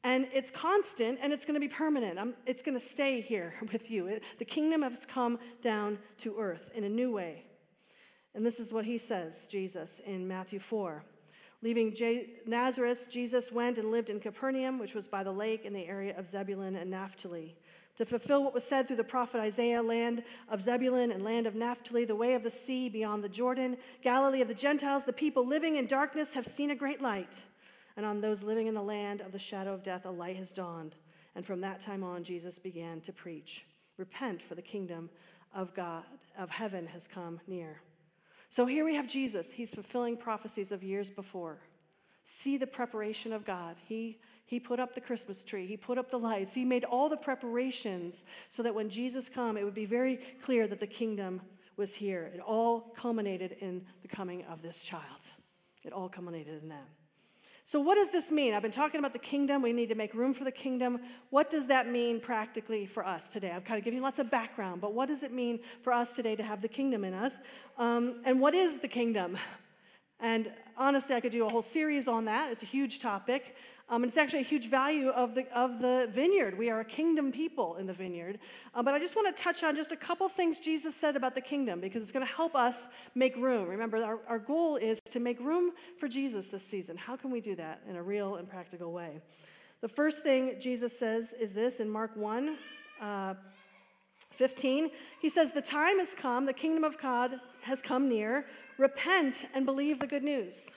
and 0.04 0.26
it's 0.32 0.50
constant 0.50 1.18
and 1.22 1.32
it's 1.32 1.44
going 1.44 1.54
to 1.54 1.60
be 1.60 1.68
permanent. 1.68 2.18
I'm, 2.18 2.34
it's 2.46 2.62
going 2.62 2.78
to 2.78 2.84
stay 2.84 3.20
here 3.20 3.54
with 3.72 3.90
you. 3.90 4.06
It, 4.06 4.22
the 4.38 4.44
kingdom 4.44 4.82
has 4.82 5.06
come 5.06 5.38
down 5.62 5.98
to 6.18 6.36
earth 6.38 6.70
in 6.74 6.84
a 6.84 6.88
new 6.88 7.12
way. 7.12 7.44
And 8.34 8.44
this 8.44 8.58
is 8.58 8.72
what 8.72 8.84
he 8.84 8.98
says, 8.98 9.46
Jesus, 9.46 10.00
in 10.06 10.26
Matthew 10.26 10.58
4. 10.58 11.04
Leaving 11.60 11.94
J- 11.94 12.30
Nazareth, 12.46 13.08
Jesus 13.10 13.52
went 13.52 13.78
and 13.78 13.90
lived 13.90 14.10
in 14.10 14.18
Capernaum, 14.18 14.78
which 14.78 14.94
was 14.94 15.06
by 15.06 15.22
the 15.22 15.30
lake 15.30 15.64
in 15.64 15.72
the 15.72 15.86
area 15.86 16.18
of 16.18 16.26
Zebulun 16.26 16.74
and 16.76 16.90
Naphtali. 16.90 17.54
To 17.98 18.06
fulfill 18.06 18.42
what 18.42 18.54
was 18.54 18.64
said 18.64 18.88
through 18.88 18.96
the 18.96 19.04
prophet 19.04 19.38
Isaiah, 19.38 19.82
land 19.82 20.24
of 20.48 20.62
Zebulun 20.62 21.12
and 21.12 21.22
land 21.22 21.46
of 21.46 21.54
Naphtali, 21.54 22.06
the 22.06 22.16
way 22.16 22.34
of 22.34 22.42
the 22.42 22.50
sea 22.50 22.88
beyond 22.88 23.22
the 23.22 23.28
Jordan, 23.28 23.76
Galilee 24.02 24.40
of 24.40 24.48
the 24.48 24.54
Gentiles, 24.54 25.04
the 25.04 25.12
people 25.12 25.46
living 25.46 25.76
in 25.76 25.86
darkness 25.86 26.32
have 26.32 26.46
seen 26.46 26.70
a 26.70 26.74
great 26.74 27.02
light 27.02 27.44
and 27.96 28.06
on 28.06 28.20
those 28.20 28.42
living 28.42 28.66
in 28.66 28.74
the 28.74 28.82
land 28.82 29.20
of 29.20 29.32
the 29.32 29.38
shadow 29.38 29.72
of 29.74 29.82
death, 29.82 30.06
a 30.06 30.10
light 30.10 30.36
has 30.36 30.52
dawned. 30.52 30.94
And 31.34 31.44
from 31.44 31.60
that 31.60 31.80
time 31.80 32.04
on, 32.04 32.24
Jesus 32.24 32.58
began 32.58 33.00
to 33.02 33.12
preach 33.12 33.64
Repent, 33.98 34.42
for 34.42 34.54
the 34.54 34.62
kingdom 34.62 35.10
of 35.54 35.74
God, 35.74 36.04
of 36.38 36.50
heaven, 36.50 36.86
has 36.86 37.06
come 37.06 37.38
near. 37.46 37.80
So 38.48 38.66
here 38.66 38.84
we 38.84 38.94
have 38.94 39.06
Jesus. 39.06 39.50
He's 39.50 39.74
fulfilling 39.74 40.16
prophecies 40.16 40.72
of 40.72 40.82
years 40.82 41.10
before. 41.10 41.58
See 42.24 42.56
the 42.56 42.66
preparation 42.66 43.32
of 43.32 43.44
God. 43.44 43.76
He, 43.86 44.18
he 44.46 44.58
put 44.58 44.80
up 44.80 44.94
the 44.94 45.00
Christmas 45.00 45.42
tree, 45.42 45.66
He 45.66 45.76
put 45.76 45.98
up 45.98 46.10
the 46.10 46.18
lights, 46.18 46.54
He 46.54 46.64
made 46.64 46.84
all 46.84 47.08
the 47.08 47.16
preparations 47.16 48.22
so 48.48 48.62
that 48.62 48.74
when 48.74 48.88
Jesus 48.88 49.28
come, 49.28 49.56
it 49.56 49.64
would 49.64 49.74
be 49.74 49.84
very 49.84 50.18
clear 50.42 50.66
that 50.66 50.80
the 50.80 50.86
kingdom 50.86 51.40
was 51.76 51.94
here. 51.94 52.30
It 52.34 52.40
all 52.40 52.92
culminated 52.96 53.56
in 53.60 53.84
the 54.02 54.08
coming 54.08 54.44
of 54.44 54.62
this 54.62 54.84
child. 54.84 55.02
It 55.84 55.92
all 55.92 56.08
culminated 56.08 56.62
in 56.62 56.68
that. 56.68 56.88
So, 57.64 57.78
what 57.78 57.94
does 57.94 58.10
this 58.10 58.32
mean? 58.32 58.54
I've 58.54 58.62
been 58.62 58.72
talking 58.72 58.98
about 58.98 59.12
the 59.12 59.20
kingdom. 59.20 59.62
We 59.62 59.72
need 59.72 59.88
to 59.90 59.94
make 59.94 60.14
room 60.14 60.34
for 60.34 60.42
the 60.42 60.50
kingdom. 60.50 60.98
What 61.30 61.48
does 61.48 61.68
that 61.68 61.88
mean 61.88 62.18
practically 62.18 62.86
for 62.86 63.06
us 63.06 63.30
today? 63.30 63.52
I've 63.52 63.64
kind 63.64 63.78
of 63.78 63.84
given 63.84 63.98
you 63.98 64.02
lots 64.02 64.18
of 64.18 64.30
background, 64.30 64.80
but 64.80 64.94
what 64.94 65.06
does 65.06 65.22
it 65.22 65.32
mean 65.32 65.60
for 65.82 65.92
us 65.92 66.16
today 66.16 66.34
to 66.34 66.42
have 66.42 66.60
the 66.60 66.68
kingdom 66.68 67.04
in 67.04 67.14
us? 67.14 67.40
Um, 67.78 68.20
and 68.24 68.40
what 68.40 68.54
is 68.54 68.78
the 68.78 68.88
kingdom? 68.88 69.38
And 70.22 70.50
honestly, 70.78 71.16
I 71.16 71.20
could 71.20 71.32
do 71.32 71.44
a 71.44 71.48
whole 71.50 71.62
series 71.62 72.08
on 72.08 72.24
that. 72.26 72.52
It's 72.52 72.62
a 72.62 72.66
huge 72.66 73.00
topic. 73.00 73.56
Um, 73.88 74.04
and 74.04 74.10
it's 74.10 74.16
actually 74.16 74.40
a 74.40 74.44
huge 74.44 74.70
value 74.70 75.10
of 75.10 75.34
the, 75.34 75.44
of 75.54 75.80
the 75.80 76.08
vineyard. 76.12 76.56
We 76.56 76.70
are 76.70 76.80
a 76.80 76.84
kingdom 76.84 77.30
people 77.30 77.76
in 77.76 77.86
the 77.86 77.92
vineyard. 77.92 78.38
Uh, 78.74 78.82
but 78.82 78.94
I 78.94 78.98
just 78.98 79.16
want 79.16 79.36
to 79.36 79.42
touch 79.42 79.64
on 79.64 79.76
just 79.76 79.92
a 79.92 79.96
couple 79.96 80.26
things 80.28 80.60
Jesus 80.60 80.94
said 80.94 81.16
about 81.16 81.34
the 81.34 81.40
kingdom 81.40 81.80
because 81.80 82.02
it's 82.02 82.12
going 82.12 82.24
to 82.24 82.32
help 82.32 82.54
us 82.54 82.88
make 83.14 83.36
room. 83.36 83.68
Remember, 83.68 84.02
our, 84.02 84.20
our 84.28 84.38
goal 84.38 84.76
is 84.76 85.00
to 85.10 85.20
make 85.20 85.38
room 85.40 85.72
for 85.98 86.08
Jesus 86.08 86.46
this 86.46 86.66
season. 86.66 86.96
How 86.96 87.16
can 87.16 87.30
we 87.30 87.40
do 87.40 87.54
that 87.56 87.82
in 87.86 87.96
a 87.96 88.02
real 88.02 88.36
and 88.36 88.48
practical 88.48 88.92
way? 88.92 89.20
The 89.82 89.88
first 89.88 90.22
thing 90.22 90.54
Jesus 90.60 90.96
says 90.96 91.34
is 91.38 91.52
this 91.52 91.80
in 91.80 91.90
Mark 91.90 92.16
1 92.16 92.56
uh, 93.00 93.34
15. 94.30 94.90
He 95.20 95.28
says, 95.28 95.52
The 95.52 95.60
time 95.60 95.98
has 95.98 96.14
come, 96.14 96.46
the 96.46 96.52
kingdom 96.52 96.84
of 96.84 96.98
God 96.98 97.40
has 97.62 97.82
come 97.82 98.08
near. 98.08 98.46
Repent 98.78 99.46
and 99.54 99.66
believe 99.66 99.98
the 99.98 100.06
good 100.06 100.22
news. 100.22 100.70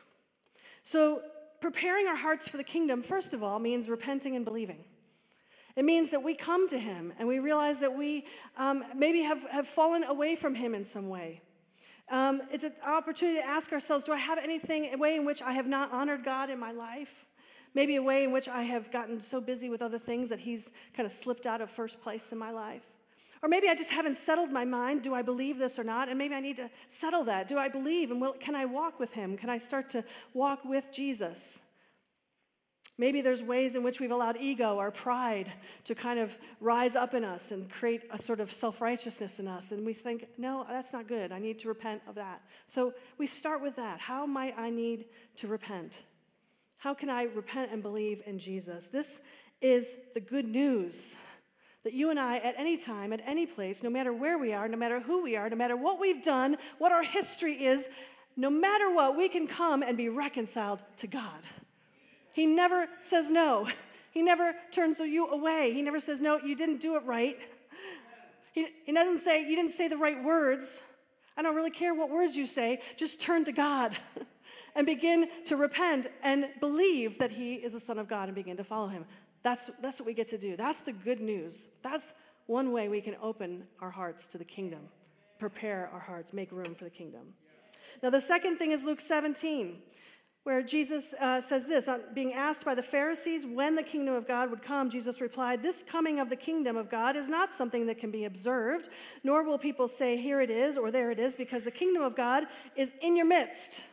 So, 0.83 1.21
preparing 1.61 2.07
our 2.07 2.15
hearts 2.15 2.47
for 2.47 2.57
the 2.57 2.63
kingdom, 2.63 3.01
first 3.01 3.33
of 3.33 3.43
all, 3.43 3.59
means 3.59 3.89
repenting 3.89 4.35
and 4.35 4.45
believing. 4.45 4.83
It 5.75 5.83
means 5.83 6.09
that 6.11 6.23
we 6.23 6.35
come 6.35 6.69
to 6.69 6.79
Him 6.79 7.11
and 7.19 7.27
we 7.27 7.39
realize 7.39 7.79
that 7.79 7.95
we 7.95 8.25
um, 8.57 8.83
maybe 8.95 9.21
have, 9.21 9.43
have 9.49 9.67
fallen 9.67 10.03
away 10.03 10.35
from 10.35 10.55
Him 10.55 10.73
in 10.73 10.85
some 10.85 11.09
way. 11.09 11.41
Um, 12.09 12.43
it's 12.51 12.63
an 12.63 12.73
opportunity 12.85 13.39
to 13.39 13.45
ask 13.45 13.73
ourselves 13.73 14.05
do 14.05 14.13
I 14.13 14.17
have 14.17 14.37
anything, 14.37 14.93
a 14.93 14.97
way 14.97 15.15
in 15.15 15.25
which 15.25 15.41
I 15.41 15.53
have 15.53 15.65
not 15.65 15.91
honored 15.91 16.23
God 16.23 16.49
in 16.49 16.59
my 16.59 16.71
life? 16.71 17.27
Maybe 17.73 17.97
a 17.97 18.03
way 18.03 18.23
in 18.23 18.31
which 18.31 18.47
I 18.47 18.61
have 18.63 18.89
gotten 18.91 19.19
so 19.19 19.41
busy 19.41 19.69
with 19.69 19.81
other 19.81 19.99
things 19.99 20.29
that 20.29 20.39
He's 20.39 20.71
kind 20.93 21.05
of 21.05 21.11
slipped 21.11 21.45
out 21.45 21.61
of 21.61 21.69
first 21.69 21.99
place 22.01 22.31
in 22.31 22.37
my 22.37 22.51
life. 22.51 22.83
Or 23.41 23.49
maybe 23.49 23.67
I 23.69 23.75
just 23.75 23.91
haven't 23.91 24.17
settled 24.17 24.51
my 24.51 24.65
mind. 24.65 25.03
Do 25.03 25.13
I 25.13 25.21
believe 25.21 25.57
this 25.57 25.77
or 25.77 25.83
not? 25.83 26.09
And 26.09 26.17
maybe 26.17 26.35
I 26.35 26.39
need 26.39 26.57
to 26.57 26.69
settle 26.89 27.25
that. 27.25 27.47
Do 27.47 27.57
I 27.57 27.67
believe? 27.67 28.11
And 28.11 28.21
will, 28.21 28.33
can 28.33 28.55
I 28.55 28.65
walk 28.65 28.99
with 28.99 29.13
him? 29.13 29.37
Can 29.37 29.49
I 29.49 29.57
start 29.57 29.89
to 29.91 30.03
walk 30.33 30.65
with 30.65 30.91
Jesus? 30.91 31.59
Maybe 32.97 33.19
there's 33.19 33.43
ways 33.43 33.75
in 33.75 33.83
which 33.83 33.99
we've 33.99 34.11
allowed 34.11 34.37
ego 34.37 34.77
or 34.77 34.89
pride 34.89 35.51
to 35.83 35.95
kind 35.95 36.17
of 36.17 36.35
rise 36.61 36.95
up 36.95 37.13
in 37.13 37.25
us 37.25 37.51
and 37.51 37.69
create 37.69 38.03
a 38.09 38.21
sort 38.21 38.39
of 38.39 38.49
self 38.49 38.79
righteousness 38.79 39.39
in 39.39 39.49
us. 39.49 39.71
And 39.71 39.85
we 39.85 39.93
think, 39.93 40.27
no, 40.37 40.65
that's 40.67 40.93
not 40.93 41.07
good. 41.07 41.33
I 41.33 41.39
need 41.39 41.59
to 41.59 41.67
repent 41.67 42.01
of 42.07 42.15
that. 42.15 42.41
So 42.67 42.93
we 43.17 43.27
start 43.27 43.61
with 43.61 43.75
that. 43.75 43.99
How 43.99 44.25
might 44.25 44.57
I 44.57 44.69
need 44.69 45.05
to 45.37 45.47
repent? 45.47 46.03
How 46.77 46.93
can 46.93 47.09
I 47.09 47.23
repent 47.23 47.71
and 47.73 47.81
believe 47.81 48.21
in 48.25 48.39
Jesus? 48.39 48.87
This 48.87 49.19
is 49.61 49.97
the 50.13 50.21
good 50.21 50.47
news 50.47 51.15
that 51.85 51.93
you 51.93 52.09
and 52.09 52.19
I, 52.19 52.37
at 52.39 52.55
any 52.57 52.77
time, 52.77 53.13
at 53.13 53.21
any 53.27 53.45
place, 53.45 53.83
no 53.83 53.91
matter 53.91 54.11
where 54.11 54.39
we 54.39 54.53
are, 54.53 54.67
no 54.67 54.75
matter 54.75 54.99
who 54.99 55.21
we 55.21 55.35
are, 55.35 55.47
no 55.51 55.55
matter 55.55 55.77
what 55.77 55.99
we've 55.99 56.23
done, 56.23 56.57
what 56.79 56.91
our 56.91 57.03
history 57.03 57.63
is, 57.63 57.87
no 58.35 58.49
matter 58.49 58.91
what, 58.91 59.15
we 59.15 59.29
can 59.29 59.45
come 59.47 59.83
and 59.83 59.95
be 59.95 60.09
reconciled 60.09 60.81
to 60.97 61.05
God. 61.05 61.39
He 62.33 62.47
never 62.47 62.87
says 63.01 63.29
no. 63.29 63.69
He 64.09 64.23
never 64.23 64.55
turns 64.71 64.99
you 64.99 65.27
away. 65.27 65.73
He 65.73 65.83
never 65.83 65.99
says, 65.99 66.19
No, 66.19 66.39
you 66.39 66.55
didn't 66.55 66.81
do 66.81 66.95
it 66.95 67.03
right. 67.05 67.37
He, 68.53 68.67
he 68.85 68.91
doesn't 68.91 69.19
say, 69.19 69.47
You 69.47 69.55
didn't 69.55 69.71
say 69.71 69.87
the 69.87 69.97
right 69.97 70.21
words. 70.23 70.81
I 71.37 71.43
don't 71.43 71.55
really 71.55 71.69
care 71.69 71.93
what 71.93 72.09
words 72.09 72.35
you 72.35 72.47
say. 72.47 72.81
Just 72.97 73.21
turn 73.21 73.45
to 73.45 73.51
God 73.51 73.95
and 74.75 74.87
begin 74.87 75.27
to 75.45 75.55
repent 75.55 76.07
and 76.23 76.49
believe 76.59 77.19
that 77.19 77.29
He 77.29 77.55
is 77.55 77.73
the 77.73 77.79
Son 77.79 77.99
of 77.99 78.07
God 78.07 78.27
and 78.27 78.35
begin 78.35 78.57
to 78.57 78.63
follow 78.63 78.87
Him. 78.87 79.05
That's, 79.45 79.69
that's 79.79 79.99
what 79.99 80.07
we 80.07 80.15
get 80.15 80.25
to 80.29 80.39
do. 80.39 80.57
That's 80.57 80.81
the 80.81 80.91
good 80.91 81.21
news. 81.21 81.67
That's 81.83 82.15
one 82.47 82.71
way 82.71 82.89
we 82.89 82.99
can 82.99 83.15
open 83.21 83.63
our 83.79 83.91
hearts 83.91 84.27
to 84.29 84.39
the 84.39 84.43
kingdom, 84.43 84.79
prepare 85.37 85.87
our 85.93 85.99
hearts, 85.99 86.33
make 86.33 86.51
room 86.51 86.73
for 86.73 86.83
the 86.83 86.89
kingdom. 86.89 87.27
Now, 88.01 88.09
the 88.09 88.19
second 88.19 88.57
thing 88.57 88.71
is 88.71 88.83
Luke 88.83 88.99
17, 88.99 89.75
where 90.45 90.63
Jesus 90.63 91.13
uh, 91.21 91.41
says 91.41 91.67
this 91.67 91.87
on 91.87 92.01
being 92.15 92.33
asked 92.33 92.65
by 92.65 92.73
the 92.73 92.81
Pharisees 92.81 93.45
when 93.45 93.75
the 93.75 93.83
kingdom 93.83 94.15
of 94.15 94.27
God 94.27 94.49
would 94.49 94.63
come, 94.63 94.89
Jesus 94.89 95.21
replied, 95.21 95.61
This 95.61 95.83
coming 95.83 96.19
of 96.19 96.27
the 96.27 96.35
kingdom 96.35 96.75
of 96.75 96.89
God 96.89 97.15
is 97.15 97.29
not 97.29 97.53
something 97.53 97.85
that 97.85 97.99
can 97.99 98.09
be 98.09 98.25
observed, 98.25 98.89
nor 99.23 99.43
will 99.43 99.59
people 99.59 99.87
say, 99.87 100.17
Here 100.17 100.41
it 100.41 100.49
is 100.49 100.75
or 100.75 100.89
there 100.89 101.11
it 101.11 101.19
is, 101.19 101.35
because 101.35 101.63
the 101.63 101.69
kingdom 101.69 102.01
of 102.01 102.15
God 102.15 102.45
is 102.75 102.95
in 103.03 103.15
your 103.15 103.27
midst. 103.27 103.83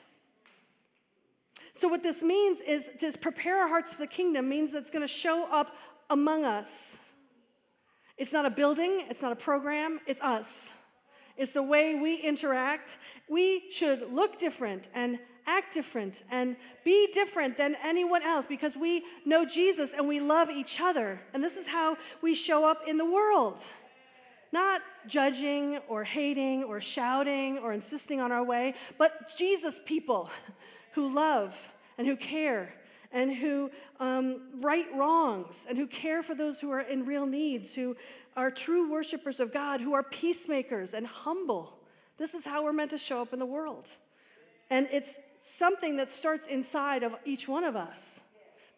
So, 1.74 1.88
what 1.88 2.02
this 2.02 2.22
means 2.22 2.60
is 2.60 2.90
to 2.98 3.16
prepare 3.18 3.60
our 3.62 3.68
hearts 3.68 3.94
for 3.94 4.00
the 4.00 4.06
kingdom 4.06 4.48
means 4.48 4.74
it's 4.74 4.90
going 4.90 5.02
to 5.02 5.12
show 5.12 5.46
up 5.50 5.74
among 6.10 6.44
us. 6.44 6.98
It's 8.18 8.32
not 8.32 8.44
a 8.44 8.50
building, 8.50 9.04
it's 9.08 9.22
not 9.22 9.32
a 9.32 9.36
program, 9.36 9.98
it's 10.06 10.20
us. 10.20 10.72
It's 11.36 11.52
the 11.52 11.62
way 11.62 11.94
we 11.94 12.16
interact. 12.16 12.98
We 13.28 13.70
should 13.70 14.12
look 14.12 14.38
different 14.38 14.88
and 14.94 15.18
act 15.46 15.72
different 15.72 16.22
and 16.30 16.56
be 16.84 17.08
different 17.12 17.56
than 17.56 17.74
anyone 17.82 18.22
else 18.22 18.46
because 18.46 18.76
we 18.76 19.02
know 19.24 19.46
Jesus 19.46 19.94
and 19.96 20.06
we 20.06 20.20
love 20.20 20.50
each 20.50 20.80
other. 20.80 21.18
And 21.32 21.42
this 21.42 21.56
is 21.56 21.66
how 21.66 21.96
we 22.20 22.34
show 22.34 22.68
up 22.68 22.86
in 22.86 22.98
the 22.98 23.04
world. 23.04 23.64
Not 24.52 24.82
judging 25.06 25.78
or 25.88 26.04
hating 26.04 26.64
or 26.64 26.82
shouting 26.82 27.58
or 27.58 27.72
insisting 27.72 28.20
on 28.20 28.30
our 28.30 28.44
way, 28.44 28.74
but 28.98 29.34
Jesus 29.36 29.80
people 29.86 30.30
who 30.92 31.12
love 31.12 31.56
and 31.98 32.06
who 32.06 32.16
care 32.16 32.72
and 33.12 33.34
who 33.34 33.70
um, 34.00 34.40
right 34.60 34.86
wrongs 34.94 35.66
and 35.68 35.76
who 35.76 35.86
care 35.86 36.22
for 36.22 36.34
those 36.34 36.60
who 36.60 36.70
are 36.70 36.80
in 36.80 37.04
real 37.04 37.26
needs, 37.26 37.74
who 37.74 37.96
are 38.36 38.50
true 38.50 38.90
worshipers 38.90 39.40
of 39.40 39.52
God, 39.52 39.80
who 39.80 39.92
are 39.94 40.02
peacemakers 40.02 40.94
and 40.94 41.06
humble. 41.06 41.78
This 42.16 42.34
is 42.34 42.44
how 42.44 42.64
we're 42.64 42.72
meant 42.72 42.90
to 42.90 42.98
show 42.98 43.20
up 43.20 43.32
in 43.32 43.38
the 43.38 43.46
world. 43.46 43.88
And 44.70 44.88
it's 44.90 45.18
something 45.42 45.96
that 45.96 46.10
starts 46.10 46.46
inside 46.46 47.02
of 47.02 47.14
each 47.24 47.46
one 47.46 47.64
of 47.64 47.76
us, 47.76 48.20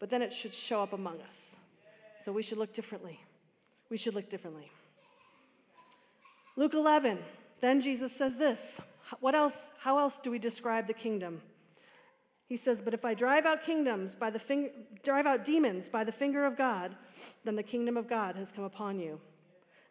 but 0.00 0.10
then 0.10 0.22
it 0.22 0.32
should 0.32 0.54
show 0.54 0.82
up 0.82 0.92
among 0.92 1.20
us. 1.28 1.54
So 2.18 2.32
we 2.32 2.42
should 2.42 2.58
look 2.58 2.72
differently. 2.72 3.20
We 3.90 3.96
should 3.96 4.14
look 4.14 4.28
differently. 4.28 4.70
Luke 6.56 6.74
11, 6.74 7.18
then 7.60 7.80
Jesus 7.80 8.16
says 8.16 8.36
this. 8.36 8.80
What 9.20 9.34
else? 9.34 9.70
How 9.78 9.98
else 9.98 10.18
do 10.18 10.30
we 10.30 10.38
describe 10.38 10.86
the 10.86 10.94
kingdom? 10.94 11.40
He 12.46 12.56
says, 12.56 12.82
But 12.82 12.94
if 12.94 13.04
I 13.04 13.14
drive 13.14 13.46
out 13.46 13.62
kingdoms 13.62 14.14
by 14.14 14.30
the 14.30 14.70
drive 15.02 15.26
out 15.26 15.44
demons 15.44 15.88
by 15.88 16.04
the 16.04 16.12
finger 16.12 16.44
of 16.44 16.56
God, 16.56 16.94
then 17.44 17.56
the 17.56 17.62
kingdom 17.62 17.96
of 17.96 18.08
God 18.08 18.36
has 18.36 18.52
come 18.52 18.64
upon 18.64 18.98
you. 18.98 19.20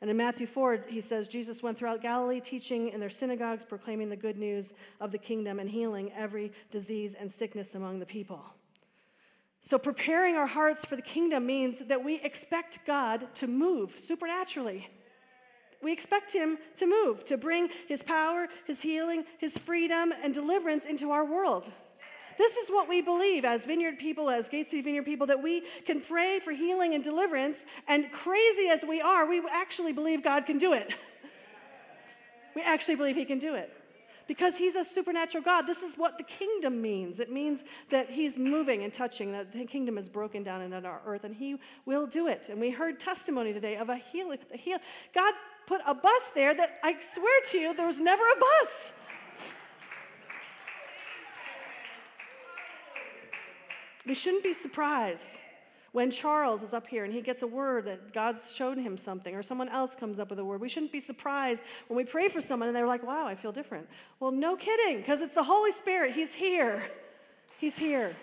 And 0.02 0.10
in 0.10 0.18
Matthew 0.18 0.48
4, 0.48 0.86
he 0.90 1.00
says, 1.00 1.30
Jesus 1.30 1.64
went 1.64 1.78
throughout 1.78 2.02
Galilee, 2.02 2.42
teaching 2.42 2.90
in 2.90 3.00
their 3.00 3.10
synagogues, 3.10 3.64
proclaiming 3.64 4.10
the 4.10 4.18
good 4.18 4.38
news 4.38 4.74
of 5.00 5.14
the 5.14 5.18
kingdom 5.18 5.60
and 5.60 5.70
healing 5.70 6.12
every 6.12 6.52
disease 6.72 7.16
and 7.18 7.32
sickness 7.32 7.76
among 7.76 8.00
the 8.00 8.06
people. 8.06 8.44
So, 9.62 9.78
preparing 9.78 10.36
our 10.36 10.46
hearts 10.46 10.84
for 10.84 10.98
the 10.98 11.02
kingdom 11.02 11.46
means 11.46 11.80
that 11.80 12.04
we 12.04 12.16
expect 12.16 12.80
God 12.86 13.34
to 13.36 13.48
move 13.48 13.98
supernaturally. 13.98 14.90
We 15.82 15.94
expect 15.94 16.34
Him 16.34 16.58
to 16.76 16.86
move, 16.86 17.24
to 17.24 17.38
bring 17.38 17.70
His 17.88 18.04
power, 18.04 18.48
His 18.68 18.82
healing, 18.82 19.24
His 19.38 19.58
freedom, 19.58 20.14
and 20.22 20.34
deliverance 20.34 20.84
into 20.84 21.12
our 21.12 21.24
world. 21.24 21.72
This 22.38 22.56
is 22.56 22.70
what 22.70 22.88
we 22.88 23.02
believe 23.02 23.46
as 23.46 23.66
vineyard 23.66 24.00
people, 24.00 24.30
as 24.30 24.48
Gate 24.48 24.68
City 24.68 24.82
Vineyard 24.82 25.04
people, 25.04 25.28
that 25.28 25.42
we 25.42 25.64
can 25.86 26.02
pray 26.02 26.40
for 26.40 26.52
healing 26.52 26.94
and 26.94 27.04
deliverance. 27.04 27.66
And 27.88 28.12
crazy 28.12 28.70
as 28.70 28.84
we 28.88 29.02
are, 29.02 29.28
we 29.28 29.42
actually 29.52 29.94
believe 29.94 30.24
God 30.24 30.46
can 30.46 30.58
do 30.58 30.74
it. 30.74 30.94
we 32.56 32.62
actually 32.62 32.96
believe 32.96 33.16
He 33.16 33.26
can 33.26 33.40
do 33.40 33.56
it. 33.56 33.72
Because 34.28 34.56
He's 34.56 34.76
a 34.76 34.86
supernatural 34.86 35.44
God. 35.44 35.64
This 35.64 35.82
is 35.82 35.96
what 35.96 36.18
the 36.18 36.24
kingdom 36.24 36.82
means. 36.82 37.20
It 37.20 37.32
means 37.32 37.64
that 37.90 38.10
He's 38.10 38.38
moving 38.38 38.84
and 38.84 38.94
touching, 38.94 39.32
that 39.34 39.52
the 39.52 39.66
kingdom 39.66 39.98
is 39.98 40.08
broken 40.08 40.44
down 40.44 40.62
into 40.62 40.86
our 40.88 41.02
earth, 41.06 41.26
and 41.26 41.36
He 41.36 41.58
will 41.86 42.08
do 42.08 42.28
it. 42.28 42.50
And 42.50 42.60
we 42.60 42.72
heard 42.72 43.00
testimony 43.00 43.52
today 43.52 43.76
of 43.76 43.90
a 43.90 43.98
healing. 43.98 44.40
Heal. 44.54 44.78
God 45.14 45.34
put 45.68 45.82
a 45.86 45.94
bus 45.94 46.32
there 46.34 46.54
that 46.56 46.80
I 46.84 47.00
swear 47.00 47.42
to 47.52 47.58
you, 47.58 47.74
there 47.74 47.88
was 47.88 48.00
never 48.00 48.24
a 48.24 48.40
bus. 48.40 48.94
We 54.06 54.14
shouldn't 54.14 54.44
be 54.44 54.54
surprised. 54.54 55.40
When 55.94 56.10
Charles 56.10 56.64
is 56.64 56.74
up 56.74 56.88
here 56.88 57.04
and 57.04 57.14
he 57.14 57.22
gets 57.22 57.44
a 57.44 57.48
word 57.48 57.86
that 57.86 58.14
God's 58.14 58.56
shown 58.56 58.80
him 58.80 58.98
something, 58.98 59.36
or 59.36 59.44
someone 59.44 59.70
else 59.70 59.94
comes 59.94 60.18
up 60.18 60.32
with 60.32 60.40
a 60.40 60.44
word, 60.44 60.60
we 60.60 60.68
shouldn't 60.68 60.92
be 60.92 61.00
surprised 61.00 61.62
when 61.88 61.96
we 61.96 62.04
pray 62.04 62.30
for 62.30 62.42
someone 62.42 62.68
and 62.68 62.76
they're 62.76 62.88
like, 62.88 63.06
wow, 63.06 63.28
I 63.28 63.36
feel 63.36 63.52
different. 63.52 63.88
Well, 64.20 64.32
no 64.32 64.56
kidding, 64.56 64.98
because 64.98 65.22
it's 65.22 65.36
the 65.36 65.44
Holy 65.44 65.72
Spirit. 65.72 66.14
He's 66.14 66.34
here. 66.34 66.82
He's 67.60 67.78
here. 67.78 68.16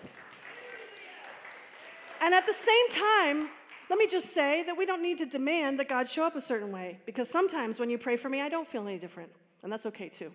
And 2.19 2.33
at 2.33 2.45
the 2.45 2.53
same 2.53 2.89
time, 2.89 3.49
let 3.89 3.97
me 3.97 4.05
just 4.05 4.33
say 4.33 4.63
that 4.63 4.77
we 4.77 4.85
don't 4.85 5.01
need 5.01 5.17
to 5.19 5.25
demand 5.25 5.79
that 5.79 5.87
God 5.87 6.09
show 6.09 6.25
up 6.25 6.35
a 6.35 6.41
certain 6.41 6.73
way, 6.73 6.99
because 7.05 7.29
sometimes 7.29 7.79
when 7.79 7.89
you 7.89 7.97
pray 7.97 8.17
for 8.17 8.27
me, 8.27 8.41
I 8.41 8.49
don't 8.49 8.67
feel 8.67 8.85
any 8.85 8.99
different, 8.99 9.31
and 9.63 9.71
that's 9.71 9.85
okay 9.85 10.09
too. 10.09 10.31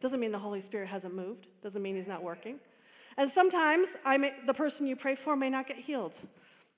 Doesn't 0.00 0.18
mean 0.18 0.32
the 0.32 0.38
Holy 0.38 0.60
Spirit 0.60 0.88
hasn't 0.88 1.14
moved, 1.14 1.46
doesn't 1.62 1.82
mean 1.82 1.94
He's 1.94 2.08
not 2.08 2.22
working. 2.22 2.58
And 3.20 3.30
sometimes 3.30 3.98
may, 4.06 4.32
the 4.46 4.54
person 4.54 4.86
you 4.86 4.96
pray 4.96 5.14
for 5.14 5.36
may 5.36 5.50
not 5.50 5.66
get 5.66 5.76
healed. 5.76 6.14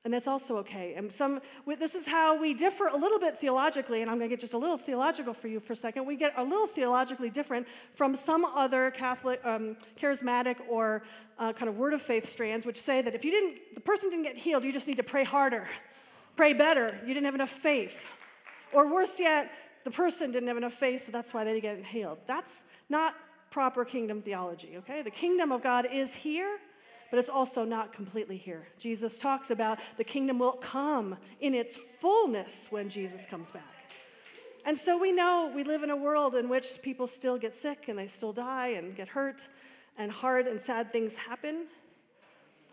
And 0.04 0.12
that's 0.12 0.26
also 0.26 0.56
okay. 0.56 0.94
And 0.96 1.12
some, 1.12 1.40
this 1.78 1.94
is 1.94 2.04
how 2.04 2.36
we 2.36 2.52
differ 2.52 2.88
a 2.88 2.96
little 2.96 3.20
bit 3.20 3.38
theologically, 3.38 4.02
and 4.02 4.10
I'm 4.10 4.18
going 4.18 4.28
to 4.28 4.34
get 4.34 4.40
just 4.40 4.52
a 4.52 4.58
little 4.58 4.76
theological 4.76 5.34
for 5.34 5.46
you 5.46 5.60
for 5.60 5.74
a 5.74 5.76
second. 5.76 6.04
We 6.04 6.16
get 6.16 6.32
a 6.36 6.42
little 6.42 6.66
theologically 6.66 7.30
different 7.30 7.68
from 7.94 8.16
some 8.16 8.44
other 8.44 8.90
Catholic, 8.90 9.40
um, 9.44 9.76
charismatic, 9.96 10.56
or 10.68 11.04
uh, 11.38 11.52
kind 11.52 11.68
of 11.68 11.76
word 11.76 11.94
of 11.94 12.02
faith 12.02 12.26
strands, 12.28 12.66
which 12.66 12.80
say 12.80 13.02
that 13.02 13.14
if 13.14 13.24
you 13.24 13.30
didn't, 13.30 13.76
the 13.76 13.80
person 13.80 14.10
didn't 14.10 14.24
get 14.24 14.36
healed, 14.36 14.64
you 14.64 14.72
just 14.72 14.88
need 14.88 14.96
to 14.96 15.04
pray 15.04 15.22
harder, 15.22 15.68
pray 16.34 16.54
better. 16.54 16.98
You 17.02 17.14
didn't 17.14 17.26
have 17.26 17.36
enough 17.36 17.50
faith. 17.50 18.04
Or 18.72 18.92
worse 18.92 19.20
yet, 19.20 19.52
the 19.84 19.92
person 19.92 20.32
didn't 20.32 20.48
have 20.48 20.56
enough 20.56 20.74
faith, 20.74 21.04
so 21.04 21.12
that's 21.12 21.32
why 21.32 21.44
they 21.44 21.60
didn't 21.60 21.82
get 21.82 21.86
healed. 21.86 22.18
That's 22.26 22.64
not 22.88 23.14
proper 23.52 23.84
kingdom 23.84 24.20
theology, 24.22 24.78
okay? 24.78 25.02
The 25.02 25.10
kingdom 25.10 25.52
of 25.52 25.62
God 25.62 25.86
is 25.92 26.12
here 26.12 26.58
but 27.12 27.18
it's 27.18 27.28
also 27.28 27.62
not 27.62 27.92
completely 27.92 28.38
here. 28.38 28.66
Jesus 28.78 29.18
talks 29.18 29.50
about 29.50 29.78
the 29.98 30.02
kingdom 30.02 30.38
will 30.38 30.52
come 30.52 31.14
in 31.40 31.54
its 31.54 31.76
fullness 31.76 32.68
when 32.70 32.88
Jesus 32.88 33.26
comes 33.26 33.50
back. 33.50 33.62
And 34.64 34.78
so 34.78 34.96
we 34.96 35.12
know 35.12 35.52
we 35.54 35.62
live 35.62 35.82
in 35.82 35.90
a 35.90 35.96
world 35.96 36.36
in 36.36 36.48
which 36.48 36.80
people 36.80 37.06
still 37.06 37.36
get 37.36 37.54
sick 37.54 37.88
and 37.88 37.98
they 37.98 38.06
still 38.06 38.32
die 38.32 38.68
and 38.68 38.96
get 38.96 39.08
hurt 39.08 39.46
and 39.98 40.10
hard 40.10 40.46
and 40.46 40.58
sad 40.58 40.90
things 40.90 41.14
happen. 41.14 41.66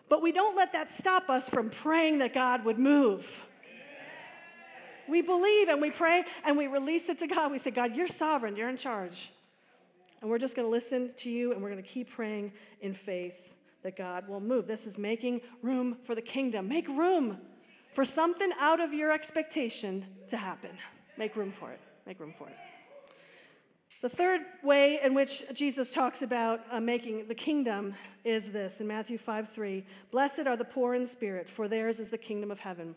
But 0.08 0.22
we 0.22 0.32
don't 0.32 0.56
let 0.56 0.72
that 0.72 0.90
stop 0.90 1.30
us 1.30 1.50
from 1.50 1.70
praying 1.70 2.20
that 2.20 2.34
God 2.34 2.64
would 2.64 2.80
move. 2.80 3.46
We 5.10 5.22
believe 5.22 5.68
and 5.68 5.82
we 5.82 5.92
pray 5.92 6.24
and 6.46 6.58
we 6.58 6.68
release 6.68 7.10
it 7.10 7.18
to 7.20 7.28
God. 7.28 7.52
We 7.52 7.60
say, 7.60 7.72
God, 7.72 7.94
you're 7.94 8.08
sovereign, 8.08 8.56
you're 8.56 8.70
in 8.70 8.78
charge. 8.78 9.32
And 10.22 10.30
we're 10.30 10.38
just 10.38 10.56
going 10.56 10.66
to 10.66 10.72
listen 10.72 11.14
to 11.18 11.30
you 11.30 11.54
and 11.54 11.62
we're 11.62 11.70
going 11.70 11.82
to 11.82 11.90
keep 11.90 12.10
praying 12.10 12.52
in 12.82 12.94
faith 12.94 13.56
that 13.84 13.96
God 13.96 14.28
will 14.28 14.42
move. 14.42 14.68
This 14.68 14.86
is 14.86 14.98
making 14.98 15.42
room 15.62 15.98
for 16.04 16.16
the 16.16 16.22
kingdom. 16.22 16.68
Make 16.68 16.88
room 16.90 17.38
for 17.94 18.04
something 18.04 18.52
out 18.60 18.80
of 18.80 18.94
your 18.94 19.12
expectation 19.12 20.06
to 20.30 20.38
happen. 20.38 20.72
Make 21.18 21.36
room 21.36 21.52
for 21.52 21.72
it. 21.72 21.80
Make 22.06 22.20
room 22.20 22.34
for 22.38 22.48
it. 22.48 22.56
The 24.02 24.10
third 24.10 24.42
way 24.64 25.02
in 25.04 25.14
which 25.14 25.44
Jesus 25.54 25.92
talks 25.92 26.22
about 26.22 26.62
uh, 26.72 26.80
making 26.80 27.28
the 27.28 27.36
kingdom 27.36 27.94
is 28.24 28.50
this 28.50 28.80
in 28.80 28.88
Matthew 28.88 29.18
5 29.18 29.50
3. 29.50 29.86
Blessed 30.10 30.48
are 30.48 30.56
the 30.56 30.64
poor 30.64 30.96
in 30.96 31.06
spirit, 31.06 31.50
for 31.50 31.68
theirs 31.68 32.00
is 32.00 32.10
the 32.10 32.18
kingdom 32.18 32.50
of 32.50 32.60
heaven. 32.60 32.96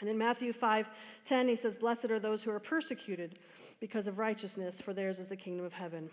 And 0.00 0.08
in 0.08 0.16
Matthew 0.16 0.52
5 0.52 0.88
10, 1.24 1.48
he 1.48 1.56
says, 1.56 1.76
Blessed 1.76 2.12
are 2.12 2.20
those 2.20 2.44
who 2.44 2.52
are 2.52 2.60
persecuted 2.60 3.40
because 3.80 4.06
of 4.06 4.18
righteousness, 4.18 4.80
for 4.80 4.94
theirs 4.94 5.18
is 5.18 5.26
the 5.26 5.36
kingdom 5.36 5.66
of 5.66 5.72
heaven. 5.72 6.08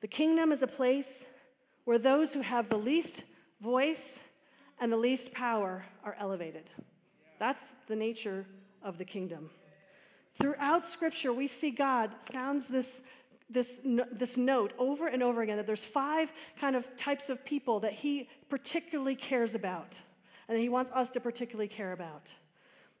The 0.00 0.08
kingdom 0.08 0.52
is 0.52 0.62
a 0.62 0.66
place 0.66 1.26
where 1.84 1.98
those 1.98 2.32
who 2.32 2.40
have 2.40 2.68
the 2.68 2.76
least 2.76 3.24
voice 3.60 4.20
and 4.80 4.92
the 4.92 4.96
least 4.96 5.32
power 5.32 5.84
are 6.04 6.16
elevated. 6.20 6.70
That's 7.38 7.62
the 7.88 7.96
nature 7.96 8.46
of 8.82 8.98
the 8.98 9.04
kingdom. 9.04 9.50
Throughout 10.34 10.84
Scripture, 10.84 11.32
we 11.32 11.48
see 11.48 11.70
God 11.70 12.14
sounds 12.20 12.68
this, 12.68 13.00
this, 13.50 13.80
this 14.12 14.36
note 14.36 14.72
over 14.78 15.08
and 15.08 15.22
over 15.22 15.42
again 15.42 15.56
that 15.56 15.66
there's 15.66 15.84
five 15.84 16.32
kind 16.60 16.76
of 16.76 16.96
types 16.96 17.28
of 17.28 17.44
people 17.44 17.80
that 17.80 17.92
He 17.92 18.28
particularly 18.48 19.16
cares 19.16 19.56
about 19.56 19.98
and 20.46 20.56
that 20.56 20.60
He 20.60 20.68
wants 20.68 20.92
us 20.92 21.10
to 21.10 21.20
particularly 21.20 21.68
care 21.68 21.92
about. 21.92 22.32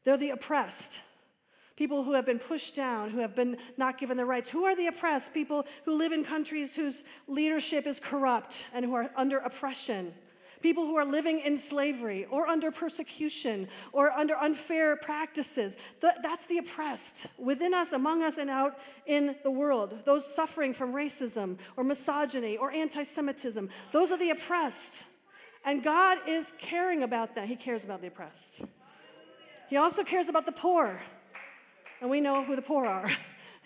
They're 0.04 0.16
the 0.16 0.30
oppressed, 0.30 1.00
people 1.78 2.02
who 2.02 2.12
have 2.12 2.26
been 2.26 2.40
pushed 2.40 2.74
down, 2.74 3.08
who 3.08 3.20
have 3.20 3.36
been 3.36 3.56
not 3.76 3.98
given 3.98 4.16
their 4.16 4.26
rights. 4.26 4.48
Who 4.48 4.64
are 4.64 4.74
the 4.74 4.88
oppressed? 4.88 5.32
People 5.32 5.64
who 5.84 5.94
live 5.96 6.10
in 6.10 6.24
countries 6.24 6.74
whose 6.74 7.04
leadership 7.28 7.86
is 7.86 8.00
corrupt 8.00 8.66
and 8.74 8.84
who 8.84 8.94
are 8.94 9.08
under 9.16 9.38
oppression. 9.38 10.12
People 10.60 10.84
who 10.84 10.96
are 10.96 11.04
living 11.04 11.38
in 11.38 11.56
slavery 11.56 12.26
or 12.32 12.48
under 12.48 12.72
persecution 12.72 13.68
or 13.92 14.10
under 14.10 14.36
unfair 14.38 14.96
practices. 14.96 15.76
That's 16.00 16.46
the 16.46 16.58
oppressed 16.58 17.28
within 17.38 17.72
us, 17.72 17.92
among 17.92 18.24
us, 18.24 18.38
and 18.38 18.50
out 18.50 18.80
in 19.06 19.36
the 19.44 19.50
world. 19.52 20.02
Those 20.04 20.26
suffering 20.26 20.74
from 20.74 20.92
racism 20.92 21.58
or 21.76 21.84
misogyny 21.84 22.56
or 22.56 22.72
anti 22.72 23.04
Semitism. 23.04 23.70
Those 23.92 24.10
are 24.10 24.18
the 24.18 24.30
oppressed. 24.30 25.04
And 25.64 25.84
God 25.84 26.18
is 26.26 26.52
caring 26.58 27.04
about 27.04 27.36
that. 27.36 27.46
He 27.46 27.54
cares 27.54 27.84
about 27.84 28.00
the 28.00 28.08
oppressed. 28.08 28.62
He 29.68 29.76
also 29.76 30.02
cares 30.02 30.28
about 30.28 30.44
the 30.44 30.52
poor 30.52 31.00
and 32.00 32.10
we 32.10 32.20
know 32.20 32.44
who 32.44 32.56
the 32.56 32.62
poor 32.62 32.86
are. 32.86 33.10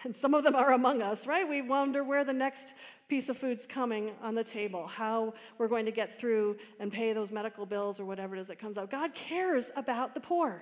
And 0.05 0.17
some 0.17 0.35
of 0.35 0.43
them 0.43 0.57
are 0.57 0.73
among 0.73 1.01
us, 1.01 1.29
right? 1.29 1.49
We 1.49 1.63
wonder 1.63 2.03
where 2.03 2.25
the 2.25 2.33
next 2.33 2.75
piece 3.09 3.29
of 3.29 3.39
food's 3.39 3.67
coming 3.67 4.11
on 4.21 4.35
the 4.35 4.43
table, 4.43 4.87
how 4.87 5.33
we're 5.59 5.69
going 5.69 5.85
to 5.85 5.93
get 5.93 6.19
through 6.19 6.57
and 6.81 6.93
pay 6.93 7.13
those 7.13 7.31
medical 7.31 7.67
bills 7.67 8.01
or 8.01 8.05
whatever 8.05 8.35
it 8.35 8.41
is 8.41 8.49
that 8.49 8.59
comes 8.59 8.79
out. 8.79 8.91
God 8.91 9.15
cares 9.15 9.71
about 9.77 10.15
the 10.15 10.21
poor. 10.21 10.61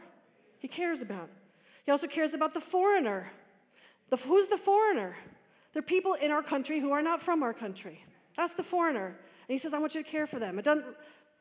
He 0.58 0.68
cares 0.68 1.00
about. 1.00 1.30
He 1.86 1.90
also 1.90 2.06
cares 2.06 2.34
about 2.34 2.52
the 2.52 2.60
foreigner. 2.60 3.32
The, 4.10 4.16
who's 4.16 4.48
the 4.48 4.58
foreigner? 4.58 5.16
They're 5.72 5.80
people 5.80 6.14
in 6.14 6.30
our 6.30 6.42
country 6.42 6.78
who 6.80 6.92
are 6.92 7.02
not 7.02 7.22
from 7.22 7.42
our 7.42 7.54
country. 7.54 8.04
That's 8.36 8.54
the 8.54 8.62
foreigner. 8.62 9.06
And 9.06 9.14
he 9.48 9.58
says, 9.58 9.72
I 9.72 9.78
want 9.78 9.94
you 9.94 10.02
to 10.02 10.08
care 10.08 10.26
for 10.26 10.38
them. 10.38 10.58
It 10.58 10.64
doesn't 10.64 10.84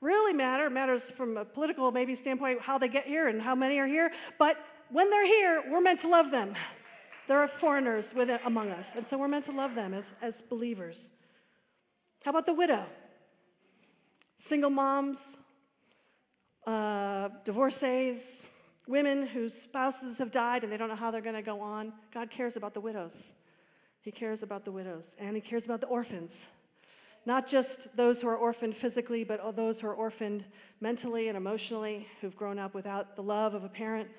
really 0.01 0.33
matter. 0.33 0.67
It 0.67 0.71
matters 0.71 1.09
from 1.09 1.37
a 1.37 1.45
political 1.45 1.91
maybe 1.91 2.15
standpoint 2.15 2.61
how 2.61 2.77
they 2.77 2.87
get 2.87 3.05
here 3.05 3.27
and 3.27 3.41
how 3.41 3.55
many 3.55 3.79
are 3.79 3.87
here, 3.87 4.11
but 4.37 4.57
when 4.91 5.09
they're 5.09 5.25
here, 5.25 5.63
we're 5.69 5.81
meant 5.81 5.99
to 6.01 6.07
love 6.07 6.31
them. 6.31 6.55
There 7.27 7.39
are 7.39 7.47
foreigners 7.47 8.13
with 8.13 8.29
it 8.29 8.41
among 8.45 8.71
us, 8.71 8.95
and 8.95 9.07
so 9.07 9.17
we're 9.17 9.27
meant 9.27 9.45
to 9.45 9.51
love 9.51 9.75
them 9.75 9.93
as, 9.93 10.13
as 10.21 10.41
believers. 10.41 11.09
How 12.23 12.31
about 12.31 12.45
the 12.45 12.53
widow? 12.53 12.85
Single 14.39 14.71
moms, 14.71 15.37
uh, 16.65 17.29
divorcees, 17.45 18.45
women 18.87 19.27
whose 19.27 19.53
spouses 19.53 20.17
have 20.17 20.31
died 20.31 20.63
and 20.63 20.73
they 20.73 20.77
don't 20.77 20.89
know 20.89 20.95
how 20.95 21.11
they're 21.11 21.21
going 21.21 21.35
to 21.35 21.41
go 21.43 21.61
on. 21.61 21.93
God 22.11 22.31
cares 22.31 22.55
about 22.55 22.73
the 22.73 22.81
widows. 22.81 23.33
He 24.01 24.11
cares 24.11 24.41
about 24.41 24.65
the 24.65 24.71
widows, 24.71 25.15
and 25.19 25.35
He 25.35 25.41
cares 25.41 25.65
about 25.65 25.81
the 25.81 25.87
orphans. 25.87 26.47
Not 27.25 27.45
just 27.45 27.95
those 27.95 28.21
who 28.21 28.27
are 28.27 28.37
orphaned 28.37 28.75
physically, 28.75 29.23
but 29.23 29.55
those 29.55 29.79
who 29.79 29.87
are 29.87 29.93
orphaned 29.93 30.45
mentally 30.81 31.27
and 31.27 31.37
emotionally, 31.37 32.07
who've 32.21 32.35
grown 32.35 32.57
up 32.57 32.73
without 32.73 33.15
the 33.15 33.21
love 33.21 33.53
of 33.53 33.63
a 33.63 33.69
parent 33.69 34.09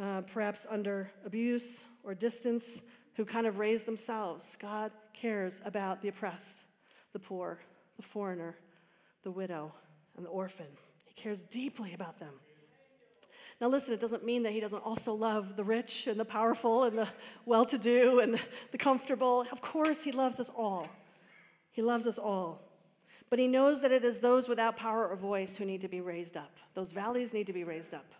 uh, 0.00 0.22
perhaps 0.22 0.66
under 0.70 1.10
abuse 1.24 1.84
or 2.04 2.14
distance, 2.14 2.80
who 3.14 3.24
kind 3.24 3.46
of 3.46 3.58
raise 3.58 3.82
themselves. 3.82 4.56
God 4.60 4.90
cares 5.12 5.60
about 5.64 6.00
the 6.00 6.08
oppressed, 6.08 6.64
the 7.12 7.18
poor, 7.18 7.58
the 7.96 8.02
foreigner, 8.02 8.56
the 9.22 9.30
widow, 9.30 9.72
and 10.16 10.24
the 10.24 10.30
orphan. 10.30 10.66
He 11.04 11.14
cares 11.14 11.44
deeply 11.44 11.94
about 11.94 12.18
them. 12.18 12.32
Now, 13.60 13.68
listen, 13.68 13.94
it 13.94 14.00
doesn't 14.00 14.24
mean 14.24 14.42
that 14.42 14.52
he 14.52 14.60
doesn't 14.60 14.84
also 14.84 15.14
love 15.14 15.56
the 15.56 15.62
rich 15.62 16.06
and 16.08 16.18
the 16.18 16.24
powerful 16.24 16.84
and 16.84 16.98
the 16.98 17.08
well 17.46 17.64
to 17.66 17.78
do 17.78 18.20
and 18.20 18.40
the 18.72 18.78
comfortable. 18.78 19.44
Of 19.52 19.60
course, 19.60 20.02
he 20.02 20.10
loves 20.10 20.40
us 20.40 20.50
all. 20.56 20.88
He 21.70 21.82
loves 21.82 22.06
us 22.06 22.18
all. 22.18 22.60
But 23.30 23.38
he 23.38 23.46
knows 23.46 23.80
that 23.82 23.92
it 23.92 24.04
is 24.04 24.18
those 24.18 24.48
without 24.48 24.76
power 24.76 25.06
or 25.06 25.16
voice 25.16 25.56
who 25.56 25.64
need 25.64 25.80
to 25.82 25.88
be 25.88 26.00
raised 26.00 26.36
up. 26.36 26.50
Those 26.74 26.92
valleys 26.92 27.32
need 27.32 27.46
to 27.46 27.52
be 27.52 27.64
raised 27.64 27.94
up 27.94 28.12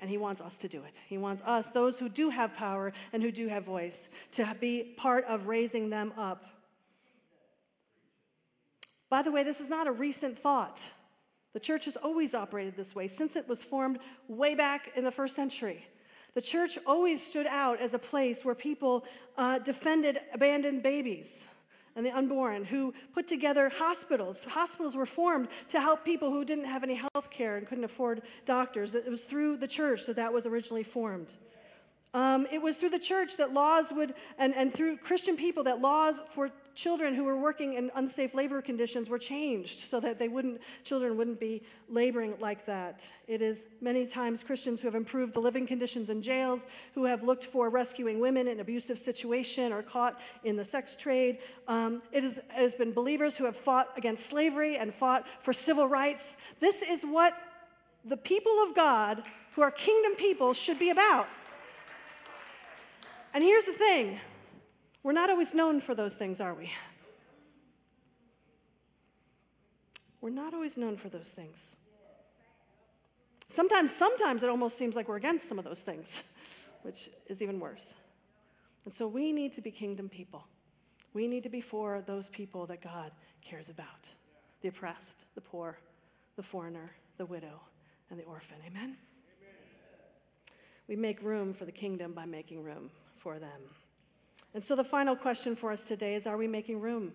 and 0.00 0.08
He 0.08 0.18
wants 0.18 0.40
us 0.40 0.56
to 0.58 0.68
do 0.68 0.82
it. 0.84 0.98
He 1.08 1.18
wants 1.18 1.42
us, 1.42 1.70
those 1.70 1.98
who 1.98 2.08
do 2.08 2.30
have 2.30 2.54
power 2.54 2.92
and 3.12 3.22
who 3.22 3.30
do 3.30 3.48
have 3.48 3.64
voice, 3.64 4.08
to 4.32 4.56
be 4.60 4.94
part 4.96 5.24
of 5.26 5.46
raising 5.46 5.90
them 5.90 6.12
up. 6.16 6.44
By 9.08 9.22
the 9.22 9.32
way, 9.32 9.42
this 9.42 9.60
is 9.60 9.68
not 9.68 9.86
a 9.86 9.92
recent 9.92 10.38
thought. 10.38 10.82
The 11.52 11.60
church 11.60 11.86
has 11.86 11.96
always 11.96 12.34
operated 12.34 12.76
this 12.76 12.94
way 12.94 13.08
since 13.08 13.34
it 13.34 13.48
was 13.48 13.62
formed 13.62 13.98
way 14.28 14.54
back 14.54 14.92
in 14.94 15.04
the 15.04 15.10
first 15.10 15.34
century. 15.34 15.84
The 16.34 16.40
church 16.40 16.78
always 16.86 17.24
stood 17.24 17.46
out 17.46 17.80
as 17.80 17.92
a 17.92 17.98
place 17.98 18.44
where 18.44 18.54
people 18.54 19.04
uh, 19.36 19.58
defended 19.58 20.20
abandoned 20.32 20.84
babies 20.84 21.46
and 21.96 22.06
the 22.06 22.16
unborn, 22.16 22.64
who 22.64 22.94
put 23.14 23.26
together 23.26 23.68
hospitals. 23.68 24.44
Hospitals 24.44 24.96
were 24.96 25.06
formed 25.06 25.48
to 25.68 25.80
help 25.80 26.04
people 26.04 26.30
who 26.30 26.44
didn't 26.44 26.64
have 26.64 26.82
any 26.82 26.94
health 26.94 27.30
care 27.30 27.56
and 27.56 27.66
couldn't 27.66 27.84
afford 27.84 28.22
doctors. 28.46 28.94
It 28.94 29.08
was 29.08 29.22
through 29.24 29.56
the 29.56 29.68
church 29.68 30.06
that 30.06 30.16
that 30.16 30.32
was 30.32 30.46
originally 30.46 30.82
formed. 30.82 31.32
Um, 32.12 32.46
it 32.50 32.60
was 32.60 32.76
through 32.76 32.90
the 32.90 32.98
church 32.98 33.36
that 33.36 33.52
laws 33.52 33.92
would, 33.92 34.14
and, 34.38 34.54
and 34.54 34.74
through 34.74 34.96
Christian 34.98 35.36
people, 35.36 35.62
that 35.64 35.80
laws 35.80 36.20
for 36.30 36.50
children 36.80 37.14
who 37.14 37.24
were 37.24 37.36
working 37.36 37.74
in 37.74 37.90
unsafe 37.96 38.34
labor 38.34 38.62
conditions 38.62 39.10
were 39.10 39.18
changed 39.18 39.80
so 39.80 40.00
that 40.00 40.18
they 40.18 40.28
wouldn't, 40.28 40.58
children 40.82 41.14
wouldn't 41.14 41.38
be 41.38 41.62
laboring 41.90 42.32
like 42.40 42.64
that. 42.64 43.04
It 43.28 43.42
is 43.42 43.66
many 43.82 44.06
times 44.06 44.42
Christians 44.42 44.80
who 44.80 44.88
have 44.88 44.94
improved 44.94 45.34
the 45.34 45.40
living 45.40 45.66
conditions 45.66 46.08
in 46.08 46.22
jails, 46.22 46.64
who 46.94 47.04
have 47.04 47.22
looked 47.22 47.44
for 47.44 47.68
rescuing 47.68 48.18
women 48.18 48.48
in 48.48 48.60
abusive 48.60 48.98
situation 48.98 49.74
or 49.74 49.82
caught 49.82 50.22
in 50.44 50.56
the 50.56 50.64
sex 50.64 50.96
trade. 50.96 51.40
Um, 51.68 52.00
it, 52.12 52.24
is, 52.24 52.38
it 52.38 52.44
has 52.52 52.76
been 52.76 52.92
believers 52.92 53.36
who 53.36 53.44
have 53.44 53.58
fought 53.58 53.90
against 53.98 54.30
slavery 54.30 54.78
and 54.78 54.94
fought 54.94 55.26
for 55.42 55.52
civil 55.52 55.86
rights. 55.86 56.34
This 56.60 56.80
is 56.80 57.02
what 57.02 57.34
the 58.06 58.16
people 58.16 58.56
of 58.66 58.74
God, 58.74 59.28
who 59.54 59.60
are 59.60 59.70
kingdom 59.70 60.14
people, 60.14 60.54
should 60.54 60.78
be 60.78 60.88
about. 60.88 61.28
And 63.34 63.44
here's 63.44 63.66
the 63.66 63.74
thing 63.74 64.18
we're 65.02 65.12
not 65.12 65.30
always 65.30 65.54
known 65.54 65.80
for 65.80 65.94
those 65.94 66.14
things, 66.14 66.40
are 66.40 66.54
we? 66.54 66.70
We're 70.20 70.30
not 70.30 70.52
always 70.52 70.76
known 70.76 70.96
for 70.96 71.08
those 71.08 71.30
things. 71.30 71.76
Sometimes, 73.48 73.90
sometimes 73.94 74.42
it 74.42 74.50
almost 74.50 74.76
seems 74.76 74.94
like 74.94 75.08
we're 75.08 75.16
against 75.16 75.48
some 75.48 75.58
of 75.58 75.64
those 75.64 75.80
things, 75.80 76.22
which 76.82 77.08
is 77.26 77.42
even 77.42 77.58
worse. 77.58 77.94
And 78.84 78.94
so 78.94 79.06
we 79.06 79.32
need 79.32 79.52
to 79.54 79.60
be 79.60 79.70
kingdom 79.70 80.08
people. 80.08 80.44
We 81.14 81.26
need 81.26 81.42
to 81.42 81.48
be 81.48 81.60
for 81.60 82.02
those 82.06 82.28
people 82.28 82.66
that 82.66 82.80
God 82.80 83.10
cares 83.42 83.68
about 83.68 84.08
the 84.60 84.68
oppressed, 84.68 85.24
the 85.34 85.40
poor, 85.40 85.78
the 86.36 86.42
foreigner, 86.42 86.90
the 87.16 87.24
widow, 87.26 87.60
and 88.10 88.20
the 88.20 88.24
orphan. 88.24 88.58
Amen? 88.66 88.82
Amen? 88.82 88.96
We 90.86 90.96
make 90.96 91.22
room 91.22 91.52
for 91.52 91.64
the 91.64 91.72
kingdom 91.72 92.12
by 92.12 92.26
making 92.26 92.62
room 92.62 92.90
for 93.16 93.38
them. 93.38 93.60
And 94.54 94.62
so 94.62 94.74
the 94.74 94.84
final 94.84 95.14
question 95.14 95.54
for 95.54 95.70
us 95.70 95.86
today 95.86 96.14
is 96.14 96.26
Are 96.26 96.36
we 96.36 96.46
making 96.46 96.80
room 96.80 97.12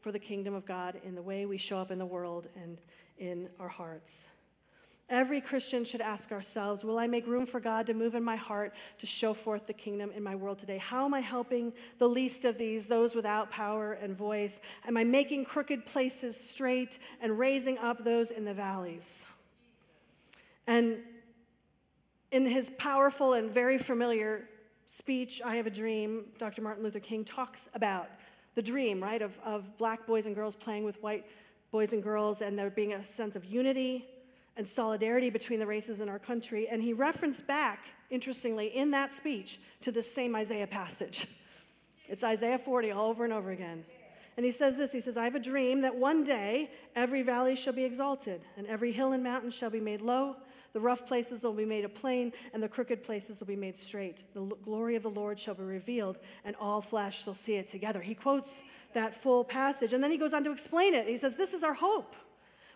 for 0.00 0.12
the 0.12 0.18
kingdom 0.18 0.54
of 0.54 0.66
God 0.66 1.00
in 1.04 1.14
the 1.14 1.22
way 1.22 1.46
we 1.46 1.58
show 1.58 1.78
up 1.78 1.90
in 1.90 1.98
the 1.98 2.06
world 2.06 2.48
and 2.60 2.78
in 3.18 3.48
our 3.60 3.68
hearts? 3.68 4.26
Every 5.08 5.40
Christian 5.40 5.84
should 5.84 6.00
ask 6.00 6.32
ourselves 6.32 6.84
Will 6.84 6.98
I 6.98 7.06
make 7.06 7.28
room 7.28 7.46
for 7.46 7.60
God 7.60 7.86
to 7.86 7.94
move 7.94 8.16
in 8.16 8.24
my 8.24 8.34
heart 8.34 8.74
to 8.98 9.06
show 9.06 9.32
forth 9.32 9.66
the 9.66 9.72
kingdom 9.72 10.10
in 10.10 10.22
my 10.22 10.34
world 10.34 10.58
today? 10.58 10.78
How 10.78 11.04
am 11.04 11.14
I 11.14 11.20
helping 11.20 11.72
the 11.98 12.08
least 12.08 12.44
of 12.44 12.58
these, 12.58 12.88
those 12.88 13.14
without 13.14 13.48
power 13.48 13.92
and 13.92 14.16
voice? 14.16 14.60
Am 14.88 14.96
I 14.96 15.04
making 15.04 15.44
crooked 15.44 15.86
places 15.86 16.36
straight 16.38 16.98
and 17.20 17.38
raising 17.38 17.78
up 17.78 18.02
those 18.02 18.32
in 18.32 18.44
the 18.44 18.54
valleys? 18.54 19.24
And 20.66 20.98
in 22.32 22.44
his 22.44 22.70
powerful 22.70 23.34
and 23.34 23.48
very 23.48 23.78
familiar 23.78 24.48
speech, 24.86 25.42
I 25.44 25.56
Have 25.56 25.66
a 25.66 25.70
Dream, 25.70 26.24
Dr. 26.38 26.62
Martin 26.62 26.82
Luther 26.82 27.00
King 27.00 27.24
talks 27.24 27.68
about 27.74 28.08
the 28.54 28.62
dream, 28.62 29.02
right, 29.02 29.20
of, 29.20 29.36
of 29.44 29.76
black 29.76 30.06
boys 30.06 30.26
and 30.26 30.34
girls 30.34 30.56
playing 30.56 30.84
with 30.84 31.02
white 31.02 31.26
boys 31.70 31.92
and 31.92 32.02
girls, 32.02 32.40
and 32.40 32.58
there 32.58 32.70
being 32.70 32.94
a 32.94 33.04
sense 33.04 33.36
of 33.36 33.44
unity 33.44 34.06
and 34.56 34.66
solidarity 34.66 35.28
between 35.28 35.58
the 35.58 35.66
races 35.66 36.00
in 36.00 36.08
our 36.08 36.18
country. 36.18 36.68
And 36.68 36.80
he 36.80 36.92
referenced 36.92 37.46
back, 37.46 37.80
interestingly, 38.08 38.68
in 38.68 38.92
that 38.92 39.12
speech 39.12 39.60
to 39.82 39.92
the 39.92 40.02
same 40.02 40.34
Isaiah 40.34 40.66
passage. 40.66 41.26
It's 42.08 42.22
Isaiah 42.22 42.58
40 42.58 42.92
all 42.92 43.10
over 43.10 43.24
and 43.24 43.32
over 43.32 43.50
again. 43.50 43.84
And 44.36 44.46
he 44.46 44.52
says 44.52 44.76
this 44.76 44.92
He 44.92 45.00
says, 45.00 45.16
I 45.16 45.24
have 45.24 45.34
a 45.34 45.40
dream 45.40 45.80
that 45.80 45.96
one 45.96 46.22
day 46.22 46.70
every 46.94 47.22
valley 47.22 47.56
shall 47.56 47.72
be 47.72 47.84
exalted, 47.84 48.40
and 48.56 48.66
every 48.68 48.92
hill 48.92 49.12
and 49.12 49.24
mountain 49.24 49.50
shall 49.50 49.70
be 49.70 49.80
made 49.80 50.00
low, 50.00 50.36
the 50.76 50.80
rough 50.80 51.06
places 51.06 51.42
will 51.42 51.54
be 51.54 51.64
made 51.64 51.86
a 51.86 51.88
plain, 51.88 52.34
and 52.52 52.62
the 52.62 52.68
crooked 52.68 53.02
places 53.02 53.40
will 53.40 53.46
be 53.46 53.56
made 53.56 53.78
straight. 53.78 54.22
The 54.34 54.44
glory 54.62 54.94
of 54.94 55.04
the 55.04 55.08
Lord 55.08 55.40
shall 55.40 55.54
be 55.54 55.62
revealed, 55.62 56.18
and 56.44 56.54
all 56.56 56.82
flesh 56.82 57.24
shall 57.24 57.34
see 57.34 57.54
it 57.54 57.66
together. 57.66 58.02
He 58.02 58.14
quotes 58.14 58.62
that 58.92 59.14
full 59.22 59.42
passage, 59.42 59.94
and 59.94 60.04
then 60.04 60.10
he 60.10 60.18
goes 60.18 60.34
on 60.34 60.44
to 60.44 60.52
explain 60.52 60.92
it. 60.92 61.08
He 61.08 61.16
says, 61.16 61.34
This 61.34 61.54
is 61.54 61.64
our 61.64 61.72
hope. 61.72 62.14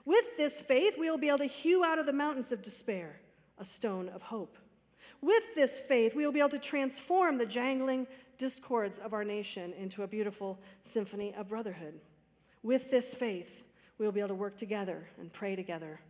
With 0.06 0.24
this 0.38 0.62
faith, 0.62 0.94
we 0.98 1.10
will 1.10 1.18
be 1.18 1.28
able 1.28 1.40
to 1.40 1.44
hew 1.44 1.84
out 1.84 1.98
of 1.98 2.06
the 2.06 2.14
mountains 2.14 2.52
of 2.52 2.62
despair 2.62 3.20
a 3.58 3.66
stone 3.66 4.08
of 4.08 4.22
hope. 4.22 4.56
With 5.20 5.54
this 5.54 5.78
faith, 5.80 6.16
we 6.16 6.24
will 6.24 6.32
be 6.32 6.40
able 6.40 6.48
to 6.48 6.58
transform 6.58 7.36
the 7.36 7.44
jangling 7.44 8.06
discords 8.38 8.98
of 8.98 9.12
our 9.12 9.24
nation 9.24 9.74
into 9.74 10.04
a 10.04 10.08
beautiful 10.08 10.58
symphony 10.84 11.34
of 11.34 11.50
brotherhood. 11.50 12.00
With 12.62 12.90
this 12.90 13.14
faith, 13.14 13.62
we 13.98 14.06
will 14.06 14.12
be 14.12 14.20
able 14.20 14.28
to 14.28 14.34
work 14.36 14.56
together 14.56 15.06
and 15.18 15.30
pray 15.30 15.54
together 15.54 16.00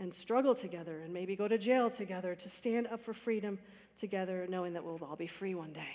and 0.00 0.12
struggle 0.12 0.54
together 0.54 1.02
and 1.04 1.12
maybe 1.12 1.36
go 1.36 1.46
to 1.46 1.58
jail 1.58 1.90
together 1.90 2.34
to 2.34 2.48
stand 2.48 2.88
up 2.88 3.00
for 3.00 3.12
freedom 3.12 3.58
together, 3.98 4.46
knowing 4.48 4.72
that 4.72 4.82
we'll 4.82 4.98
all 5.02 5.14
be 5.14 5.26
free 5.26 5.54
one 5.54 5.72
day. 5.72 5.94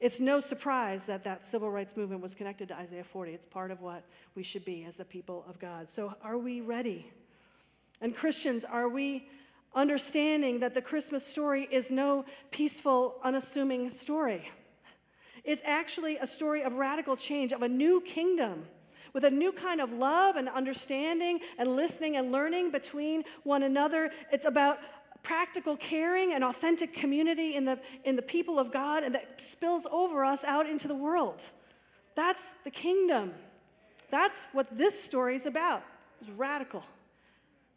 It's 0.00 0.18
no 0.18 0.40
surprise 0.40 1.04
that 1.04 1.22
that 1.24 1.44
civil 1.44 1.70
rights 1.70 1.96
movement 1.96 2.22
was 2.22 2.34
connected 2.34 2.66
to 2.68 2.76
Isaiah 2.76 3.04
40. 3.04 3.32
It's 3.32 3.46
part 3.46 3.70
of 3.70 3.80
what 3.80 4.02
we 4.34 4.42
should 4.42 4.64
be 4.64 4.84
as 4.84 4.96
the 4.96 5.04
people 5.04 5.44
of 5.48 5.60
God. 5.60 5.88
So, 5.88 6.14
are 6.24 6.38
we 6.38 6.60
ready? 6.60 7.06
And, 8.00 8.16
Christians, 8.16 8.64
are 8.64 8.88
we 8.88 9.28
understanding 9.76 10.58
that 10.60 10.74
the 10.74 10.82
Christmas 10.82 11.24
story 11.24 11.68
is 11.70 11.92
no 11.92 12.24
peaceful, 12.50 13.20
unassuming 13.22 13.92
story? 13.92 14.50
It's 15.44 15.62
actually 15.64 16.16
a 16.16 16.26
story 16.26 16.62
of 16.62 16.72
radical 16.72 17.16
change, 17.16 17.52
of 17.52 17.62
a 17.62 17.68
new 17.68 18.00
kingdom 18.00 18.64
with 19.12 19.24
a 19.24 19.30
new 19.30 19.52
kind 19.52 19.80
of 19.80 19.92
love 19.92 20.36
and 20.36 20.48
understanding 20.48 21.40
and 21.58 21.76
listening 21.76 22.16
and 22.16 22.32
learning 22.32 22.70
between 22.70 23.24
one 23.44 23.62
another. 23.62 24.10
It's 24.32 24.46
about 24.46 24.78
practical 25.22 25.76
caring 25.76 26.34
and 26.34 26.42
authentic 26.42 26.92
community 26.92 27.54
in 27.54 27.64
the, 27.64 27.78
in 28.04 28.16
the 28.16 28.22
people 28.22 28.58
of 28.58 28.72
God 28.72 29.04
and 29.04 29.14
that 29.14 29.40
spills 29.40 29.86
over 29.90 30.24
us 30.24 30.44
out 30.44 30.68
into 30.68 30.88
the 30.88 30.94
world. 30.94 31.42
That's 32.14 32.50
the 32.64 32.70
kingdom. 32.70 33.32
That's 34.10 34.44
what 34.52 34.76
this 34.76 35.00
story 35.00 35.36
is 35.36 35.46
about. 35.46 35.82
It's 36.20 36.30
radical. 36.30 36.84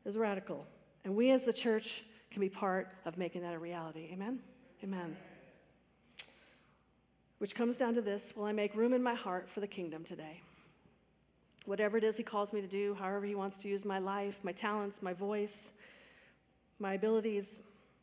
It's 0.05 0.17
radical. 0.17 0.65
And 1.03 1.15
we 1.15 1.31
as 1.31 1.45
the 1.45 1.53
church 1.53 2.03
can 2.31 2.41
be 2.41 2.49
part 2.49 2.89
of 3.05 3.17
making 3.17 3.41
that 3.43 3.53
a 3.53 3.59
reality. 3.59 4.09
Amen? 4.11 4.39
Amen. 4.83 5.15
Which 7.37 7.55
comes 7.55 7.77
down 7.77 7.93
to 7.95 8.01
this 8.01 8.33
Will 8.35 8.45
I 8.45 8.51
make 8.51 8.75
room 8.75 8.93
in 8.93 9.03
my 9.03 9.13
heart 9.13 9.49
for 9.49 9.59
the 9.59 9.67
kingdom 9.67 10.03
today? 10.03 10.41
Whatever 11.65 11.97
it 11.97 12.03
is 12.03 12.17
He 12.17 12.23
calls 12.23 12.53
me 12.53 12.61
to 12.61 12.67
do, 12.67 12.95
however 12.95 13.25
He 13.25 13.35
wants 13.35 13.57
to 13.59 13.67
use 13.67 13.85
my 13.85 13.99
life, 13.99 14.39
my 14.43 14.51
talents, 14.51 15.01
my 15.01 15.13
voice, 15.13 15.71
my 16.79 16.93
abilities, 16.93 17.59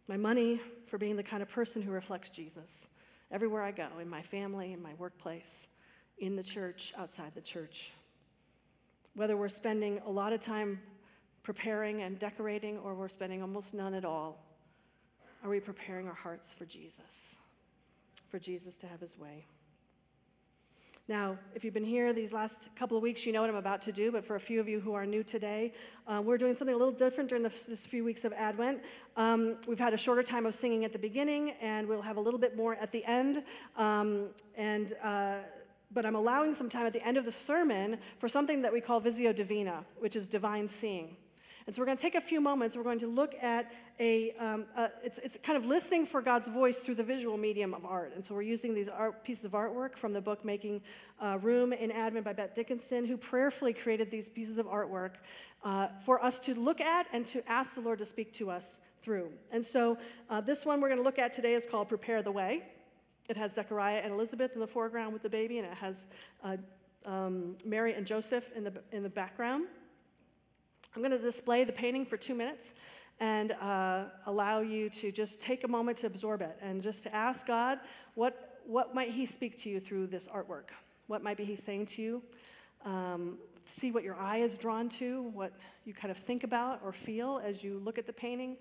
my 0.08 0.16
money 0.16 0.60
for 0.86 0.98
being 0.98 1.16
the 1.16 1.22
kind 1.22 1.42
of 1.42 1.48
person 1.48 1.82
who 1.82 1.90
reflects 1.90 2.30
Jesus 2.30 2.88
everywhere 3.30 3.62
I 3.62 3.70
go, 3.70 3.88
in 4.00 4.08
my 4.08 4.22
family, 4.22 4.72
in 4.72 4.82
my 4.82 4.92
workplace, 4.98 5.68
in 6.18 6.36
the 6.36 6.42
church, 6.42 6.92
outside 6.98 7.32
the 7.34 7.40
church. 7.40 7.92
Whether 9.14 9.36
we're 9.36 9.48
spending 9.48 10.00
a 10.06 10.10
lot 10.10 10.32
of 10.32 10.40
time 10.40 10.80
preparing 11.42 12.02
and 12.02 12.18
decorating 12.18 12.78
or 12.78 12.94
we're 12.94 13.08
spending 13.08 13.42
almost 13.42 13.74
none 13.74 13.94
at 13.94 14.04
all, 14.04 14.38
are 15.42 15.50
we 15.50 15.60
preparing 15.60 16.06
our 16.06 16.14
hearts 16.14 16.52
for 16.52 16.64
Jesus? 16.66 17.36
For 18.28 18.38
Jesus 18.38 18.76
to 18.78 18.86
have 18.86 19.00
his 19.00 19.18
way. 19.18 19.46
Now, 21.08 21.36
if 21.52 21.64
you've 21.64 21.74
been 21.74 21.84
here 21.84 22.12
these 22.12 22.32
last 22.32 22.68
couple 22.76 22.96
of 22.96 23.02
weeks, 23.02 23.26
you 23.26 23.32
know 23.32 23.40
what 23.40 23.50
I'm 23.50 23.56
about 23.56 23.82
to 23.82 23.92
do, 23.92 24.12
but 24.12 24.24
for 24.24 24.36
a 24.36 24.40
few 24.40 24.60
of 24.60 24.68
you 24.68 24.78
who 24.78 24.94
are 24.94 25.04
new 25.04 25.24
today, 25.24 25.72
uh, 26.06 26.22
we're 26.24 26.38
doing 26.38 26.54
something 26.54 26.74
a 26.74 26.78
little 26.78 26.94
different 26.94 27.28
during 27.28 27.42
the, 27.42 27.52
this 27.68 27.84
few 27.84 28.04
weeks 28.04 28.24
of 28.24 28.32
Advent. 28.34 28.80
Um, 29.16 29.56
we've 29.66 29.80
had 29.80 29.94
a 29.94 29.96
shorter 29.96 30.22
time 30.22 30.46
of 30.46 30.54
singing 30.54 30.84
at 30.84 30.92
the 30.92 31.00
beginning, 31.00 31.54
and 31.60 31.88
we'll 31.88 32.02
have 32.02 32.18
a 32.18 32.20
little 32.20 32.38
bit 32.38 32.56
more 32.56 32.76
at 32.76 32.92
the 32.92 33.04
end. 33.04 33.42
Um, 33.76 34.28
and 34.56 34.92
uh, 35.02 35.38
but 35.90 36.06
I'm 36.06 36.14
allowing 36.14 36.54
some 36.54 36.68
time 36.68 36.86
at 36.86 36.92
the 36.92 37.04
end 37.04 37.16
of 37.16 37.24
the 37.24 37.32
sermon 37.32 37.98
for 38.18 38.28
something 38.28 38.62
that 38.62 38.72
we 38.72 38.80
call 38.80 39.00
Visio 39.00 39.32
Divina, 39.32 39.84
which 39.98 40.14
is 40.14 40.28
divine 40.28 40.68
seeing. 40.68 41.16
And 41.66 41.74
so 41.74 41.80
we're 41.80 41.86
going 41.86 41.96
to 41.96 42.02
take 42.02 42.14
a 42.14 42.20
few 42.20 42.40
moments. 42.40 42.76
We're 42.76 42.82
going 42.82 42.98
to 43.00 43.06
look 43.06 43.34
at 43.40 43.72
a, 44.00 44.32
um, 44.32 44.64
a, 44.76 44.90
it's, 45.04 45.18
it's 45.18 45.38
kind 45.42 45.56
of 45.56 45.66
listening 45.66 46.06
for 46.06 46.20
God's 46.20 46.48
voice 46.48 46.78
through 46.78 46.96
the 46.96 47.04
visual 47.04 47.36
medium 47.36 47.72
of 47.74 47.84
art. 47.84 48.12
And 48.14 48.24
so 48.24 48.34
we're 48.34 48.42
using 48.42 48.74
these 48.74 48.88
art, 48.88 49.24
pieces 49.24 49.44
of 49.44 49.52
artwork 49.52 49.96
from 49.96 50.12
the 50.12 50.20
book 50.20 50.44
Making 50.44 50.80
uh, 51.20 51.38
Room 51.40 51.72
in 51.72 51.90
Advent 51.90 52.24
by 52.24 52.32
Bette 52.32 52.52
Dickinson, 52.54 53.06
who 53.06 53.16
prayerfully 53.16 53.72
created 53.72 54.10
these 54.10 54.28
pieces 54.28 54.58
of 54.58 54.66
artwork 54.66 55.12
uh, 55.64 55.88
for 56.04 56.22
us 56.22 56.38
to 56.40 56.54
look 56.54 56.80
at 56.80 57.06
and 57.12 57.26
to 57.28 57.48
ask 57.48 57.74
the 57.74 57.80
Lord 57.80 57.98
to 58.00 58.06
speak 58.06 58.32
to 58.34 58.50
us 58.50 58.78
through. 59.02 59.30
And 59.50 59.64
so 59.64 59.98
uh, 60.30 60.40
this 60.40 60.64
one 60.64 60.80
we're 60.80 60.88
going 60.88 61.00
to 61.00 61.04
look 61.04 61.18
at 61.18 61.32
today 61.32 61.54
is 61.54 61.66
called 61.66 61.88
Prepare 61.88 62.22
the 62.22 62.32
Way. 62.32 62.62
It 63.28 63.36
has 63.36 63.52
Zechariah 63.52 64.00
and 64.02 64.12
Elizabeth 64.12 64.52
in 64.54 64.60
the 64.60 64.66
foreground 64.66 65.12
with 65.12 65.22
the 65.22 65.28
baby, 65.28 65.58
and 65.58 65.66
it 65.66 65.74
has 65.74 66.06
uh, 66.42 66.56
um, 67.06 67.56
Mary 67.64 67.94
and 67.94 68.06
Joseph 68.06 68.44
in 68.56 68.64
the, 68.64 68.72
in 68.90 69.02
the 69.02 69.08
background. 69.08 69.66
I'm 70.94 71.00
going 71.00 71.12
to 71.12 71.18
display 71.18 71.64
the 71.64 71.72
painting 71.72 72.04
for 72.04 72.18
two 72.18 72.34
minutes 72.34 72.74
and 73.18 73.52
uh, 73.52 74.04
allow 74.26 74.60
you 74.60 74.90
to 74.90 75.10
just 75.10 75.40
take 75.40 75.64
a 75.64 75.68
moment 75.68 75.96
to 75.98 76.06
absorb 76.06 76.42
it 76.42 76.58
and 76.60 76.82
just 76.82 77.02
to 77.04 77.14
ask 77.14 77.46
God, 77.46 77.78
what, 78.14 78.60
what 78.66 78.94
might 78.94 79.10
He 79.10 79.24
speak 79.24 79.56
to 79.62 79.70
you 79.70 79.80
through 79.80 80.08
this 80.08 80.28
artwork? 80.28 80.68
What 81.06 81.22
might 81.22 81.38
be 81.38 81.44
He 81.44 81.56
saying 81.56 81.86
to 81.86 82.02
you? 82.02 82.22
Um, 82.84 83.38
see 83.64 83.90
what 83.90 84.02
your 84.02 84.16
eye 84.16 84.38
is 84.38 84.58
drawn 84.58 84.90
to, 84.90 85.22
what 85.32 85.54
you 85.86 85.94
kind 85.94 86.10
of 86.10 86.18
think 86.18 86.44
about 86.44 86.80
or 86.84 86.92
feel 86.92 87.40
as 87.42 87.64
you 87.64 87.80
look 87.82 87.96
at 87.96 88.06
the 88.06 88.12
painting, 88.12 88.58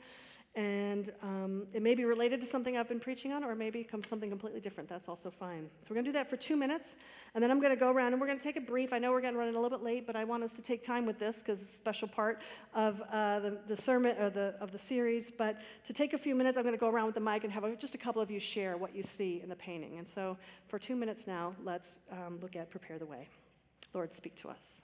And 0.53 1.13
um, 1.23 1.65
it 1.73 1.81
may 1.81 1.95
be 1.95 2.03
related 2.03 2.41
to 2.41 2.47
something 2.47 2.75
I've 2.75 2.89
been 2.89 2.99
preaching 2.99 3.31
on, 3.31 3.41
or 3.41 3.55
maybe 3.55 3.87
something 4.05 4.29
completely 4.29 4.59
different. 4.59 4.89
That's 4.89 5.07
also 5.07 5.31
fine. 5.31 5.69
So 5.83 5.87
we're 5.89 5.95
going 5.95 6.05
to 6.05 6.09
do 6.09 6.17
that 6.17 6.29
for 6.29 6.35
two 6.35 6.57
minutes, 6.57 6.97
and 7.33 7.41
then 7.41 7.51
I'm 7.51 7.61
going 7.61 7.73
to 7.73 7.79
go 7.79 7.89
around 7.89 8.11
and 8.11 8.19
we're 8.19 8.27
going 8.27 8.37
to 8.37 8.43
take 8.43 8.57
a 8.57 8.61
brief. 8.61 8.91
I 8.91 8.99
know 8.99 9.11
we're 9.11 9.21
going 9.21 9.33
to 9.33 9.39
run 9.39 9.47
a 9.47 9.51
little 9.53 9.69
bit 9.69 9.81
late, 9.81 10.05
but 10.05 10.17
I 10.17 10.25
want 10.25 10.43
us 10.43 10.57
to 10.57 10.61
take 10.61 10.83
time 10.83 11.05
with 11.05 11.19
this 11.19 11.37
because 11.37 11.61
it's 11.61 11.71
a 11.71 11.75
special 11.75 12.09
part 12.09 12.41
of 12.75 13.01
uh, 13.13 13.39
the, 13.39 13.57
the 13.69 13.77
sermon 13.77 14.17
or 14.17 14.29
the 14.29 14.55
of 14.59 14.73
the 14.73 14.79
series. 14.79 15.31
But 15.31 15.61
to 15.85 15.93
take 15.93 16.11
a 16.11 16.17
few 16.17 16.35
minutes, 16.35 16.57
I'm 16.57 16.63
going 16.63 16.75
to 16.75 16.79
go 16.79 16.89
around 16.89 17.05
with 17.05 17.15
the 17.15 17.21
mic 17.21 17.45
and 17.45 17.53
have 17.53 17.63
just 17.79 17.95
a 17.95 17.97
couple 17.97 18.21
of 18.21 18.29
you 18.29 18.39
share 18.41 18.75
what 18.75 18.93
you 18.93 19.03
see 19.03 19.39
in 19.41 19.47
the 19.47 19.55
painting. 19.55 19.99
And 19.99 20.09
so 20.09 20.37
for 20.67 20.79
two 20.79 20.97
minutes 20.97 21.27
now, 21.27 21.55
let's 21.63 21.99
um, 22.11 22.39
look 22.41 22.57
at 22.57 22.69
prepare 22.69 22.99
the 22.99 23.05
way. 23.05 23.29
Lord, 23.93 24.13
speak 24.13 24.35
to 24.37 24.49
us. 24.49 24.81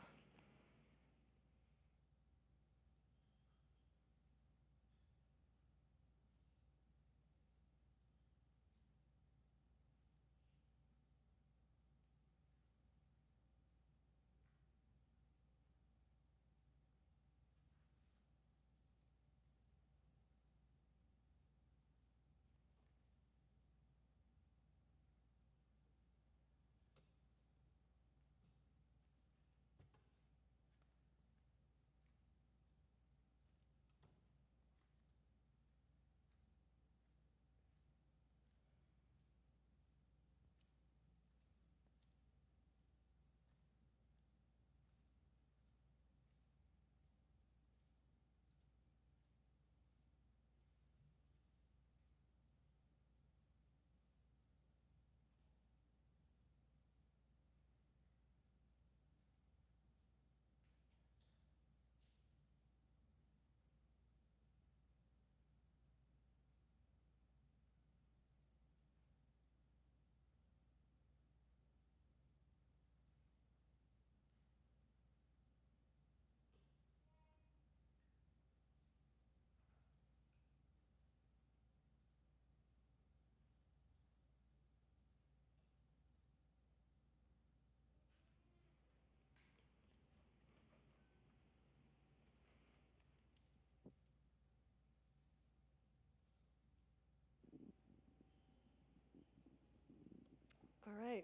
All 100.97 101.05
right. 101.05 101.23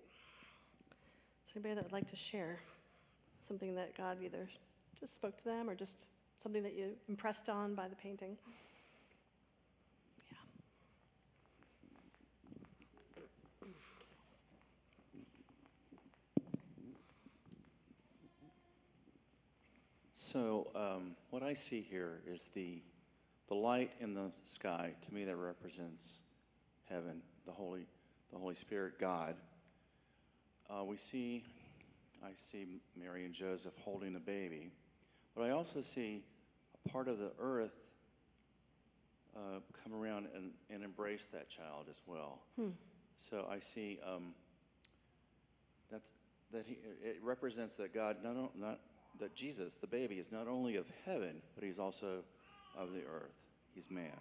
Is 1.46 1.52
anybody 1.56 1.76
that 1.76 1.84
would 1.84 1.94
like 1.94 2.10
to 2.10 2.16
share 2.16 2.60
something 3.48 3.74
that 3.76 3.96
God 3.98 4.18
either 4.24 4.48
just 5.00 5.16
spoke 5.16 5.38
to 5.38 5.44
them 5.46 5.70
or 5.70 5.76
just 5.76 6.10
something 6.38 6.62
that 6.64 6.76
you 6.76 6.90
impressed 7.10 7.50
on 7.50 7.74
by 7.74 7.88
the 7.88 7.96
painting? 7.96 8.38
Yeah. 10.28 10.38
So, 20.14 20.68
um, 20.76 21.16
what 21.32 21.42
I 21.42 21.54
see 21.54 21.82
here 21.82 22.20
is 22.28 22.50
the, 22.54 22.80
the 23.48 23.56
light 23.56 23.92
in 24.00 24.14
the 24.14 24.30
sky. 24.44 24.92
To 25.02 25.14
me, 25.14 25.24
that 25.26 25.36
represents 25.36 26.20
heaven, 26.90 27.22
the 27.48 27.52
Holy, 27.52 27.88
the 28.32 28.38
Holy 28.38 28.56
Spirit, 28.56 29.00
God. 29.00 29.36
Uh, 30.74 30.84
we 30.84 30.98
see, 30.98 31.44
I 32.24 32.30
see 32.36 32.66
Mary 33.00 33.26
and 33.26 33.34
Joseph 33.34 33.74
holding 33.84 34.14
the 34.14 34.20
baby, 34.20 34.72
but 35.36 35.44
I 35.44 35.52
also 35.52 35.82
see 35.82 36.24
a 36.86 36.90
part 36.90 37.08
of 37.08 37.20
the 37.20 37.32
earth 37.40 37.96
uh, 39.36 39.60
come 39.84 39.94
around 39.94 40.28
and, 40.36 40.52
and 40.70 40.84
embrace 40.84 41.26
that 41.28 41.50
child 41.50 41.86
as 41.90 42.02
well. 42.08 42.40
So 43.18 43.46
I 43.52 43.60
see 43.60 44.00
um, 44.08 44.34
that's 45.92 46.12
that 46.52 46.66
he, 46.66 46.78
it 47.04 47.18
represents 47.24 47.78
that 47.78 47.94
God 47.94 48.18
not, 48.24 48.58
not 48.58 48.80
that 49.20 49.36
Jesus, 49.36 49.76
the 49.76 49.88
baby, 49.88 50.16
is 50.16 50.32
not 50.32 50.48
only 50.48 50.76
of 50.76 50.88
heaven, 51.06 51.36
but 51.56 51.64
he's 51.64 51.80
also 51.80 52.24
of 52.78 52.94
the 52.94 53.02
earth. 53.02 53.42
He's 53.76 53.92
man. 53.92 54.12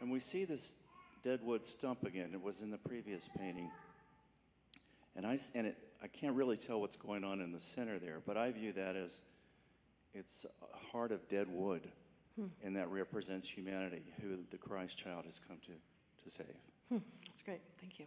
And 0.00 0.10
we 0.10 0.18
see 0.18 0.44
this 0.44 0.74
dead 1.22 1.40
wood 1.42 1.64
stump 1.64 2.04
again. 2.04 2.30
It 2.32 2.42
was 2.42 2.60
in 2.62 2.70
the 2.70 2.78
previous 2.78 3.28
painting. 3.38 3.70
And 5.16 5.26
I 5.26 5.34
s- 5.34 5.52
and 5.54 5.66
it 5.66 5.76
I 6.02 6.08
can't 6.08 6.36
really 6.36 6.56
tell 6.58 6.80
what's 6.80 6.96
going 6.96 7.24
on 7.24 7.40
in 7.40 7.52
the 7.52 7.60
center 7.60 7.98
there, 7.98 8.20
but 8.26 8.36
I 8.36 8.52
view 8.52 8.72
that 8.74 8.96
as 8.96 9.22
it's 10.14 10.44
a 10.74 10.76
heart 10.92 11.10
of 11.10 11.26
dead 11.28 11.48
wood, 11.48 11.90
and 12.62 12.76
that 12.76 12.90
represents 12.90 13.48
humanity, 13.48 14.02
who 14.20 14.36
the 14.50 14.58
Christ 14.58 14.98
child 14.98 15.24
has 15.24 15.38
come 15.38 15.58
to 15.66 15.72
to 16.24 16.30
save. 16.30 16.56
Hmm, 16.90 16.98
That's 17.26 17.42
great. 17.42 17.60
Thank 17.80 17.98
you. 17.98 18.06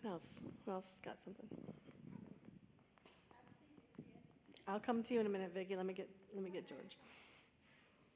What 0.00 0.10
else? 0.12 0.40
Who 0.64 0.72
else 0.72 0.90
has 0.94 1.00
got 1.04 1.22
something? 1.22 1.46
I'll 4.66 4.80
come 4.80 5.02
to 5.02 5.14
you 5.14 5.20
in 5.20 5.26
a 5.26 5.28
minute, 5.28 5.52
Vicki. 5.54 5.76
Let 5.76 5.86
me 5.86 5.92
get 5.92 6.08
let 6.34 6.42
me 6.42 6.50
get 6.50 6.66
George. 6.66 6.96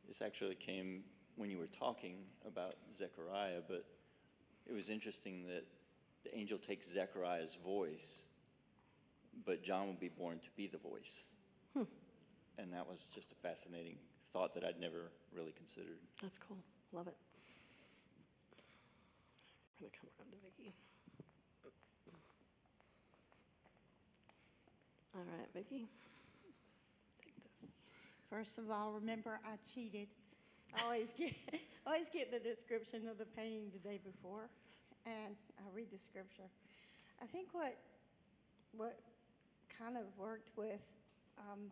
This 0.09 0.23
actually 0.23 0.55
came 0.55 1.03
when 1.37 1.51
you 1.51 1.59
were 1.59 1.67
talking 1.67 2.25
about 2.47 2.75
Zechariah, 2.97 3.61
but 3.69 3.85
it 4.69 4.75
was 4.75 4.91
interesting 4.91 5.47
that 5.47 5.65
the 6.25 6.37
angel 6.37 6.59
takes 6.59 6.91
Zechariah's 6.93 7.57
voice, 7.65 8.27
but 9.45 9.63
John 9.63 9.87
will 9.87 9.95
be 9.95 10.09
born 10.09 10.39
to 10.41 10.51
be 10.57 10.67
the 10.67 10.79
voice. 10.79 11.25
Hmm. 11.75 11.85
And 12.59 12.73
that 12.73 12.89
was 12.89 13.11
just 13.15 13.33
a 13.33 13.35
fascinating 13.37 13.97
thought 14.33 14.55
that 14.55 14.65
I'd 14.65 14.81
never 14.81 15.11
really 15.35 15.53
considered. 15.53 15.99
That's 16.21 16.39
cool. 16.39 16.59
Love 16.93 17.07
it. 17.07 17.17
I'm 19.79 19.87
gonna 19.87 19.93
come 20.01 20.09
around 20.19 20.31
to 20.33 20.39
Vicki. 20.45 20.73
All 25.15 25.23
right, 25.39 25.49
Vicki. 25.55 25.89
Take 27.25 27.35
this. 27.37 27.71
First 28.29 28.59
of 28.59 28.71
all, 28.71 28.93
remember 28.93 29.41
I 29.47 29.57
cheated. 29.75 30.09
I 30.75 30.83
always 30.83 31.13
get, 31.13 31.35
always 31.87 32.09
get 32.09 32.31
the 32.31 32.39
description 32.39 33.09
of 33.09 33.19
the 33.19 33.25
painting 33.25 33.71
the 33.73 33.79
day 33.79 34.01
before, 34.05 34.49
and 35.05 35.37
I 35.59 35.63
read 35.75 35.89
the 35.93 35.99
scripture. 35.99 36.49
I 37.23 37.27
think 37.27 37.49
what, 37.53 37.77
what 38.77 38.99
kind 39.79 39.97
of 39.97 40.05
worked 40.19 40.51
with 40.57 40.81
um, 41.39 41.71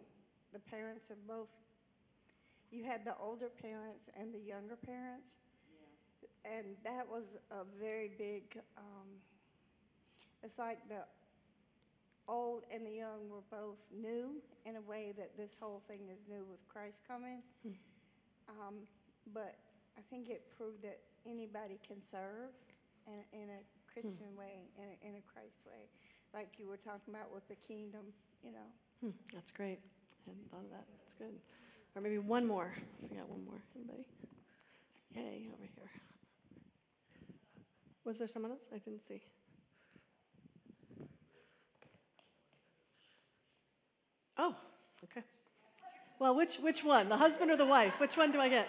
the 0.53 0.59
parents 0.59 1.11
of 1.11 1.17
both, 1.27 1.49
you 2.71 2.85
had 2.85 3.05
the 3.05 3.15
older 3.21 3.49
parents 3.49 4.09
and 4.19 4.33
the 4.33 4.39
younger 4.39 4.77
parents. 4.77 5.37
And 6.45 6.77
that 6.85 7.09
was 7.09 7.37
a 7.51 7.65
very 7.81 8.11
big, 8.19 8.43
um, 8.77 9.09
it's 10.43 10.59
like 10.59 10.79
the 10.89 11.05
old 12.29 12.65
and 12.73 12.87
the 12.87 12.91
young 12.91 13.29
were 13.31 13.45
both 13.51 13.79
new 13.93 14.43
in 14.67 14.77
a 14.77 14.81
way 14.81 15.13
that 15.17 15.37
this 15.37 15.57
whole 15.61 15.83
thing 15.89 16.09
is 16.13 16.21
new 16.29 16.45
with 16.49 16.67
Christ 16.69 17.03
coming. 17.07 17.43
Um, 18.49 18.87
but 19.33 19.57
I 19.97 20.03
think 20.11 20.29
it 20.29 20.43
proved 20.57 20.83
that 20.83 20.99
anybody 21.27 21.79
can 21.87 22.03
serve 22.03 22.53
in, 23.07 23.41
in 23.41 23.49
a 23.51 23.61
Christian 23.93 24.37
way, 24.37 24.67
in 24.79 24.85
a, 24.85 25.09
in 25.09 25.15
a 25.17 25.23
Christ 25.33 25.63
way, 25.67 25.89
like 26.35 26.59
you 26.59 26.69
were 26.69 26.77
talking 26.77 27.15
about 27.15 27.33
with 27.33 27.47
the 27.49 27.55
kingdom, 27.55 28.13
you 28.43 28.53
know. 28.53 28.69
Hmm, 29.01 29.11
that's 29.33 29.51
great. 29.51 29.79
I 30.27 30.31
hadn't 30.31 30.51
thought 30.51 30.65
of 30.65 30.71
that. 30.71 30.85
That's 31.01 31.15
good. 31.15 31.35
Or 31.95 32.03
maybe 32.03 32.19
one 32.19 32.47
more. 32.47 32.73
I 32.75 33.09
forgot 33.09 33.29
one 33.29 33.45
more. 33.45 33.63
Anybody? 33.77 34.05
Yay, 35.15 35.49
over 35.55 35.69
here. 35.77 35.91
Was 38.05 38.19
there 38.19 38.29
someone 38.29 38.51
else? 38.53 38.67
I 38.75 38.79
didn't 38.79 39.03
see. 39.03 39.23
Oh, 44.37 44.57
okay. 45.05 45.23
Well, 46.25 46.35
which, 46.35 46.57
which 46.57 46.83
one? 46.83 47.11
The 47.11 47.19
husband 47.19 47.51
or 47.51 47.57
the 47.59 47.67
wife? 47.67 48.01
Which 48.01 48.17
one 48.17 48.33
do 48.33 48.41
I 48.41 48.49
get? 48.49 48.67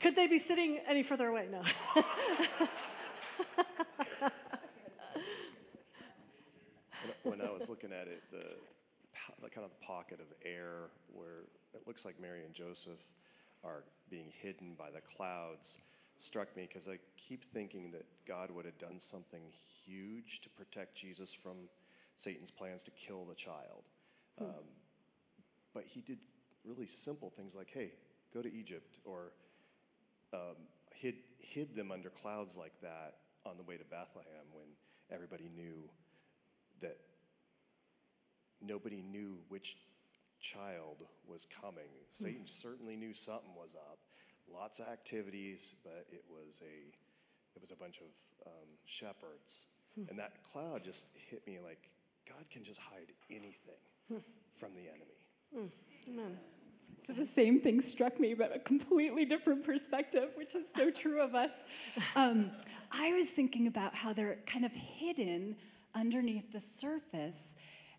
Could 0.00 0.16
they 0.16 0.26
be 0.26 0.38
sitting 0.38 0.78
any 0.88 1.02
further 1.02 1.28
away? 1.28 1.46
No. 1.52 1.60
When 7.22 7.42
I 7.42 7.50
was 7.50 7.68
looking 7.68 7.92
at 7.92 8.08
it, 8.08 8.22
the, 8.30 8.46
the 9.42 9.50
kind 9.50 9.66
of 9.66 9.70
the 9.78 9.84
pocket 9.84 10.20
of 10.20 10.26
air 10.42 10.88
where 11.12 11.44
it 11.74 11.86
looks 11.86 12.06
like 12.06 12.18
Mary 12.18 12.46
and 12.46 12.54
Joseph 12.54 13.04
are 13.62 13.84
being 14.08 14.32
hidden 14.40 14.72
by 14.78 14.90
the 14.90 15.02
clouds 15.02 15.80
struck 16.16 16.56
me 16.56 16.66
because 16.66 16.88
I 16.88 16.98
keep 17.18 17.44
thinking 17.44 17.90
that 17.90 18.06
God 18.26 18.50
would 18.52 18.64
have 18.64 18.78
done 18.78 18.98
something 18.98 19.42
huge 19.84 20.40
to 20.40 20.48
protect 20.48 20.94
Jesus 20.96 21.34
from 21.34 21.68
Satan's 22.16 22.50
plans 22.50 22.84
to 22.84 22.90
kill 22.92 23.26
the 23.26 23.34
child. 23.34 23.84
Um, 24.40 24.64
but 25.76 25.84
he 25.84 26.00
did 26.00 26.16
really 26.64 26.86
simple 26.86 27.30
things 27.36 27.54
like, 27.54 27.68
hey, 27.70 27.92
go 28.32 28.40
to 28.40 28.50
Egypt, 28.50 28.98
or 29.04 29.30
um, 30.32 30.56
hid, 30.94 31.16
hid 31.38 31.76
them 31.76 31.92
under 31.92 32.08
clouds 32.08 32.56
like 32.56 32.72
that 32.80 33.16
on 33.44 33.58
the 33.58 33.62
way 33.62 33.76
to 33.76 33.84
Bethlehem 33.84 34.46
when 34.52 34.64
everybody 35.12 35.50
knew 35.54 35.74
that 36.80 36.96
nobody 38.62 39.02
knew 39.02 39.36
which 39.50 39.76
child 40.40 41.04
was 41.28 41.46
coming. 41.60 41.92
Satan 42.10 42.46
certainly 42.46 42.96
knew 42.96 43.12
something 43.12 43.54
was 43.54 43.76
up. 43.76 43.98
Lots 44.50 44.78
of 44.78 44.88
activities, 44.88 45.74
but 45.84 46.06
it 46.10 46.24
was 46.30 46.62
a 46.62 46.88
it 47.54 47.60
was 47.60 47.70
a 47.70 47.76
bunch 47.76 47.98
of 47.98 48.46
um, 48.46 48.68
shepherds, 48.86 49.66
and 50.08 50.18
that 50.18 50.42
cloud 50.52 50.84
just 50.84 51.06
hit 51.30 51.46
me 51.46 51.58
like 51.62 51.90
God 52.28 52.44
can 52.50 52.64
just 52.64 52.80
hide 52.80 53.12
anything 53.30 54.22
from 54.56 54.74
the 54.74 54.88
enemy. 54.88 55.25
Amen. 55.54 56.38
So 57.06 57.12
the 57.12 57.26
same 57.26 57.60
thing 57.60 57.80
struck 57.80 58.18
me, 58.18 58.34
but 58.34 58.54
a 58.54 58.58
completely 58.58 59.24
different 59.24 59.64
perspective, 59.64 60.30
which 60.34 60.54
is 60.56 60.64
so 60.76 60.90
true 60.90 61.20
of 61.20 61.34
us. 61.34 61.64
Um, 62.16 62.50
I 62.90 63.12
was 63.12 63.30
thinking 63.30 63.66
about 63.66 63.94
how 63.94 64.12
they're 64.12 64.38
kind 64.46 64.64
of 64.64 64.72
hidden 64.72 65.56
underneath 65.94 66.50
the 66.52 66.60
surface. 66.60 67.54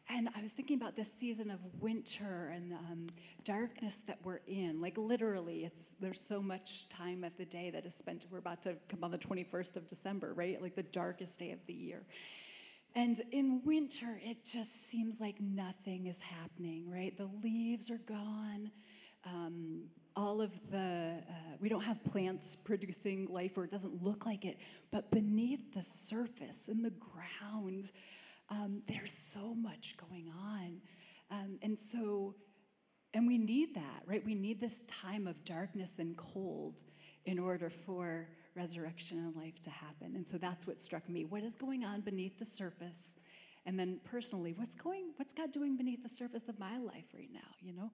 And 0.10 0.29
I 0.36 0.41
was 0.41 0.53
thinking 0.53 0.77
about 0.77 0.95
this 0.95 1.12
season 1.12 1.51
of 1.51 1.60
winter 1.81 2.51
and 2.53 2.73
um, 2.73 3.07
darkness 3.43 4.03
that 4.07 4.17
we're 4.23 4.39
in. 4.47 4.81
Like 4.81 4.97
literally, 4.97 5.65
it's 5.65 5.95
there's 5.99 6.19
so 6.19 6.41
much 6.41 6.88
time 6.89 7.23
of 7.23 7.36
the 7.38 7.45
day 7.45 7.69
that 7.71 7.86
is 7.86 7.93
spent. 7.93 8.25
We're 8.31 8.38
about 8.38 8.62
to 8.63 8.75
come 8.88 9.03
on 9.03 9.12
the 9.12 9.17
21st 9.17 9.75
of 9.75 9.88
December, 9.88 10.33
right? 10.33 10.62
Like 10.62 10.75
the 10.75 10.83
darkest 10.83 11.39
day 11.39 11.51
of 11.51 11.60
the 11.67 11.73
year. 11.73 12.03
And 12.97 13.21
in 13.31 13.62
winter, 13.63 14.19
it 14.25 14.43
just 14.43 14.89
seems 14.89 15.21
like 15.21 15.39
nothing 15.39 16.07
is 16.07 16.19
happening, 16.19 16.89
right? 16.89 17.15
The 17.15 17.29
leaves 17.43 17.91
are 17.91 17.99
gone. 17.99 18.71
Um, 19.23 19.83
all 20.15 20.41
of 20.41 20.51
the, 20.71 21.21
uh, 21.29 21.55
we 21.60 21.69
don't 21.69 21.83
have 21.83 22.03
plants 22.05 22.55
producing 22.55 23.27
life, 23.29 23.55
or 23.55 23.65
it 23.65 23.69
doesn't 23.69 24.01
look 24.01 24.25
like 24.25 24.45
it. 24.45 24.57
But 24.89 25.12
beneath 25.12 25.75
the 25.75 25.83
surface, 25.83 26.69
in 26.69 26.81
the 26.81 26.89
ground, 26.89 27.91
um, 28.49 28.81
there's 28.88 29.13
so 29.13 29.53
much 29.53 29.95
going 30.10 30.31
on. 30.36 30.81
Um, 31.29 31.60
and 31.62 31.77
so, 31.77 32.33
and 33.13 33.27
we 33.27 33.38
need 33.38 33.75
that, 33.75 34.01
right? 34.07 34.25
We 34.25 34.33
need 34.33 34.60
this 34.60 34.88
time 34.88 35.27
of 35.27 35.43
darkness 35.45 35.99
and 35.99 36.17
cold 36.17 36.81
in 37.27 37.38
order 37.38 37.69
for 37.69 38.27
resurrection 38.57 39.19
and 39.19 39.35
life 39.35 39.61
to 39.61 39.69
happen. 39.69 40.15
And 40.15 40.27
so 40.27 40.37
that's 40.37 40.67
what 40.67 40.81
struck 40.81 41.07
me. 41.07 41.23
What 41.23 41.43
is 41.43 41.55
going 41.55 41.85
on 41.85 42.01
beneath 42.01 42.37
the 42.37 42.45
surface? 42.45 43.15
And 43.65 43.79
then 43.79 43.99
personally, 44.03 44.53
what's 44.57 44.75
going 44.75 45.11
what's 45.17 45.33
God 45.33 45.51
doing 45.51 45.77
beneath 45.77 46.03
the 46.03 46.09
surface 46.09 46.49
of 46.49 46.59
my 46.59 46.77
life 46.77 47.05
right 47.13 47.29
now, 47.31 47.49
you 47.61 47.73
know? 47.73 47.91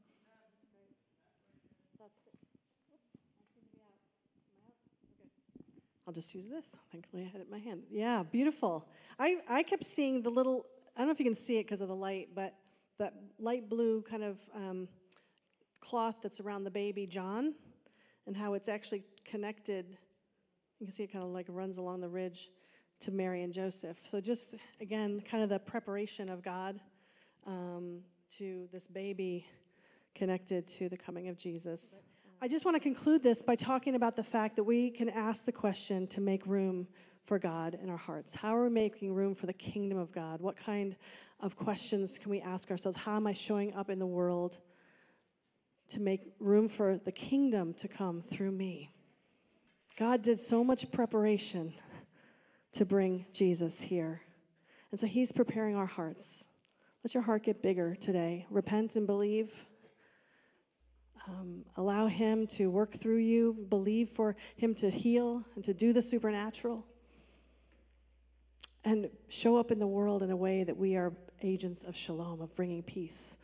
I'll 6.05 6.13
just 6.13 6.35
use 6.35 6.45
this. 6.47 6.75
Thankfully, 6.91 7.23
I 7.23 7.25
had 7.27 7.41
it 7.41 7.45
in 7.45 7.51
my 7.51 7.59
hand. 7.59 7.83
Yeah, 7.89 8.23
beautiful. 8.23 8.89
I, 9.17 9.37
I 9.47 9.63
kept 9.63 9.85
seeing 9.85 10.21
the 10.21 10.29
little, 10.29 10.65
I 10.95 10.99
don't 10.99 11.07
know 11.07 11.13
if 11.13 11.19
you 11.19 11.25
can 11.25 11.35
see 11.35 11.57
it 11.59 11.63
because 11.63 11.79
of 11.79 11.87
the 11.87 11.95
light, 11.95 12.29
but 12.35 12.55
that 12.99 13.13
light 13.39 13.69
blue 13.69 14.01
kind 14.01 14.23
of 14.23 14.39
um, 14.53 14.89
cloth 15.79 16.15
that's 16.21 16.41
around 16.41 16.65
the 16.65 16.71
baby 16.71 17.07
John 17.07 17.53
and 18.27 18.35
how 18.35 18.53
it's 18.53 18.67
actually 18.67 19.03
connected. 19.23 19.97
You 20.83 20.87
can 20.87 20.95
see 20.95 21.03
it 21.03 21.13
kind 21.13 21.23
of 21.23 21.31
like 21.31 21.45
runs 21.47 21.77
along 21.77 22.01
the 22.01 22.09
ridge 22.09 22.49
to 22.99 23.11
Mary 23.13 23.41
and 23.41 23.53
Joseph. 23.53 23.97
So, 24.03 24.19
just 24.19 24.53
again, 24.81 25.21
kind 25.21 25.41
of 25.41 25.47
the 25.47 25.57
preparation 25.57 26.27
of 26.27 26.43
God 26.43 26.77
um, 27.47 28.01
to 28.39 28.67
this 28.73 28.85
baby 28.85 29.45
connected 30.13 30.67
to 30.79 30.89
the 30.89 30.97
coming 30.97 31.29
of 31.29 31.37
Jesus. 31.37 31.95
I 32.41 32.49
just 32.49 32.65
want 32.65 32.75
to 32.75 32.81
conclude 32.81 33.23
this 33.23 33.41
by 33.41 33.55
talking 33.55 33.95
about 33.95 34.17
the 34.17 34.25
fact 34.25 34.57
that 34.57 34.65
we 34.65 34.91
can 34.91 35.07
ask 35.07 35.45
the 35.45 35.53
question 35.53 36.05
to 36.07 36.19
make 36.19 36.45
room 36.45 36.89
for 37.27 37.39
God 37.39 37.77
in 37.81 37.89
our 37.89 37.95
hearts. 37.95 38.35
How 38.35 38.57
are 38.57 38.65
we 38.65 38.69
making 38.69 39.13
room 39.13 39.35
for 39.35 39.45
the 39.45 39.53
kingdom 39.53 39.97
of 39.97 40.11
God? 40.11 40.41
What 40.41 40.57
kind 40.57 40.97
of 41.39 41.55
questions 41.55 42.19
can 42.19 42.29
we 42.29 42.41
ask 42.41 42.69
ourselves? 42.71 42.97
How 42.97 43.15
am 43.15 43.25
I 43.25 43.31
showing 43.31 43.73
up 43.73 43.89
in 43.89 43.99
the 43.99 44.05
world 44.05 44.59
to 45.91 46.01
make 46.01 46.23
room 46.41 46.67
for 46.67 46.97
the 46.97 47.13
kingdom 47.13 47.73
to 47.75 47.87
come 47.87 48.21
through 48.21 48.51
me? 48.51 48.92
God 49.97 50.23
did 50.23 50.39
so 50.39 50.63
much 50.63 50.91
preparation 50.91 51.73
to 52.73 52.85
bring 52.85 53.25
Jesus 53.33 53.79
here. 53.79 54.21
And 54.91 54.99
so 54.99 55.05
he's 55.05 55.31
preparing 55.31 55.75
our 55.75 55.85
hearts. 55.85 56.47
Let 57.03 57.13
your 57.13 57.23
heart 57.23 57.43
get 57.43 57.61
bigger 57.61 57.95
today. 57.95 58.47
Repent 58.49 58.95
and 58.95 59.05
believe. 59.05 59.53
Um, 61.27 61.63
allow 61.77 62.07
Him 62.07 62.47
to 62.47 62.67
work 62.69 62.93
through 62.93 63.17
you. 63.17 63.53
Believe 63.69 64.09
for 64.09 64.35
Him 64.55 64.75
to 64.75 64.89
heal 64.89 65.43
and 65.55 65.63
to 65.65 65.73
do 65.73 65.93
the 65.93 66.01
supernatural. 66.01 66.85
And 68.85 69.09
show 69.29 69.57
up 69.57 69.71
in 69.71 69.79
the 69.79 69.87
world 69.87 70.23
in 70.23 70.31
a 70.31 70.35
way 70.35 70.63
that 70.63 70.75
we 70.75 70.95
are 70.95 71.13
agents 71.41 71.83
of 71.83 71.95
shalom, 71.95 72.41
of 72.41 72.55
bringing 72.55 72.83
peace, 72.83 73.37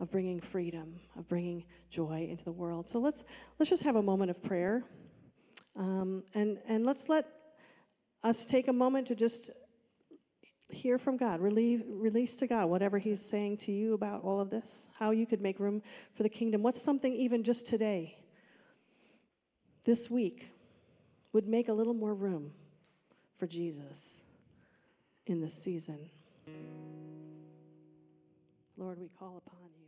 of 0.00 0.10
bringing 0.10 0.40
freedom, 0.40 0.94
of 1.18 1.28
bringing 1.28 1.64
joy 1.90 2.26
into 2.30 2.44
the 2.44 2.52
world. 2.52 2.88
So 2.88 3.00
let's 3.00 3.24
let's 3.58 3.70
just 3.70 3.82
have 3.84 3.96
a 3.96 4.02
moment 4.02 4.30
of 4.30 4.42
prayer, 4.42 4.84
um, 5.76 6.22
and 6.34 6.58
and 6.68 6.84
let's 6.84 7.08
let 7.08 7.26
us 8.22 8.44
take 8.44 8.68
a 8.68 8.72
moment 8.72 9.08
to 9.08 9.14
just 9.14 9.50
hear 10.70 10.98
from 10.98 11.16
God, 11.16 11.40
relieve, 11.40 11.82
release 11.86 12.36
to 12.36 12.46
God 12.46 12.66
whatever 12.66 12.98
He's 12.98 13.24
saying 13.24 13.58
to 13.58 13.72
you 13.72 13.94
about 13.94 14.22
all 14.24 14.40
of 14.40 14.50
this, 14.50 14.88
how 14.98 15.10
you 15.10 15.26
could 15.26 15.40
make 15.40 15.60
room 15.60 15.82
for 16.14 16.22
the 16.22 16.28
kingdom. 16.28 16.62
What's 16.62 16.82
something 16.82 17.12
even 17.12 17.44
just 17.44 17.66
today, 17.66 18.16
this 19.84 20.10
week, 20.10 20.50
would 21.32 21.46
make 21.46 21.68
a 21.68 21.72
little 21.72 21.94
more 21.94 22.14
room 22.14 22.52
for 23.38 23.46
Jesus 23.46 24.22
in 25.26 25.40
this 25.40 25.54
season? 25.54 25.98
Lord, 28.76 28.98
we 28.98 29.08
call 29.18 29.42
upon 29.46 29.60
you. 29.78 29.83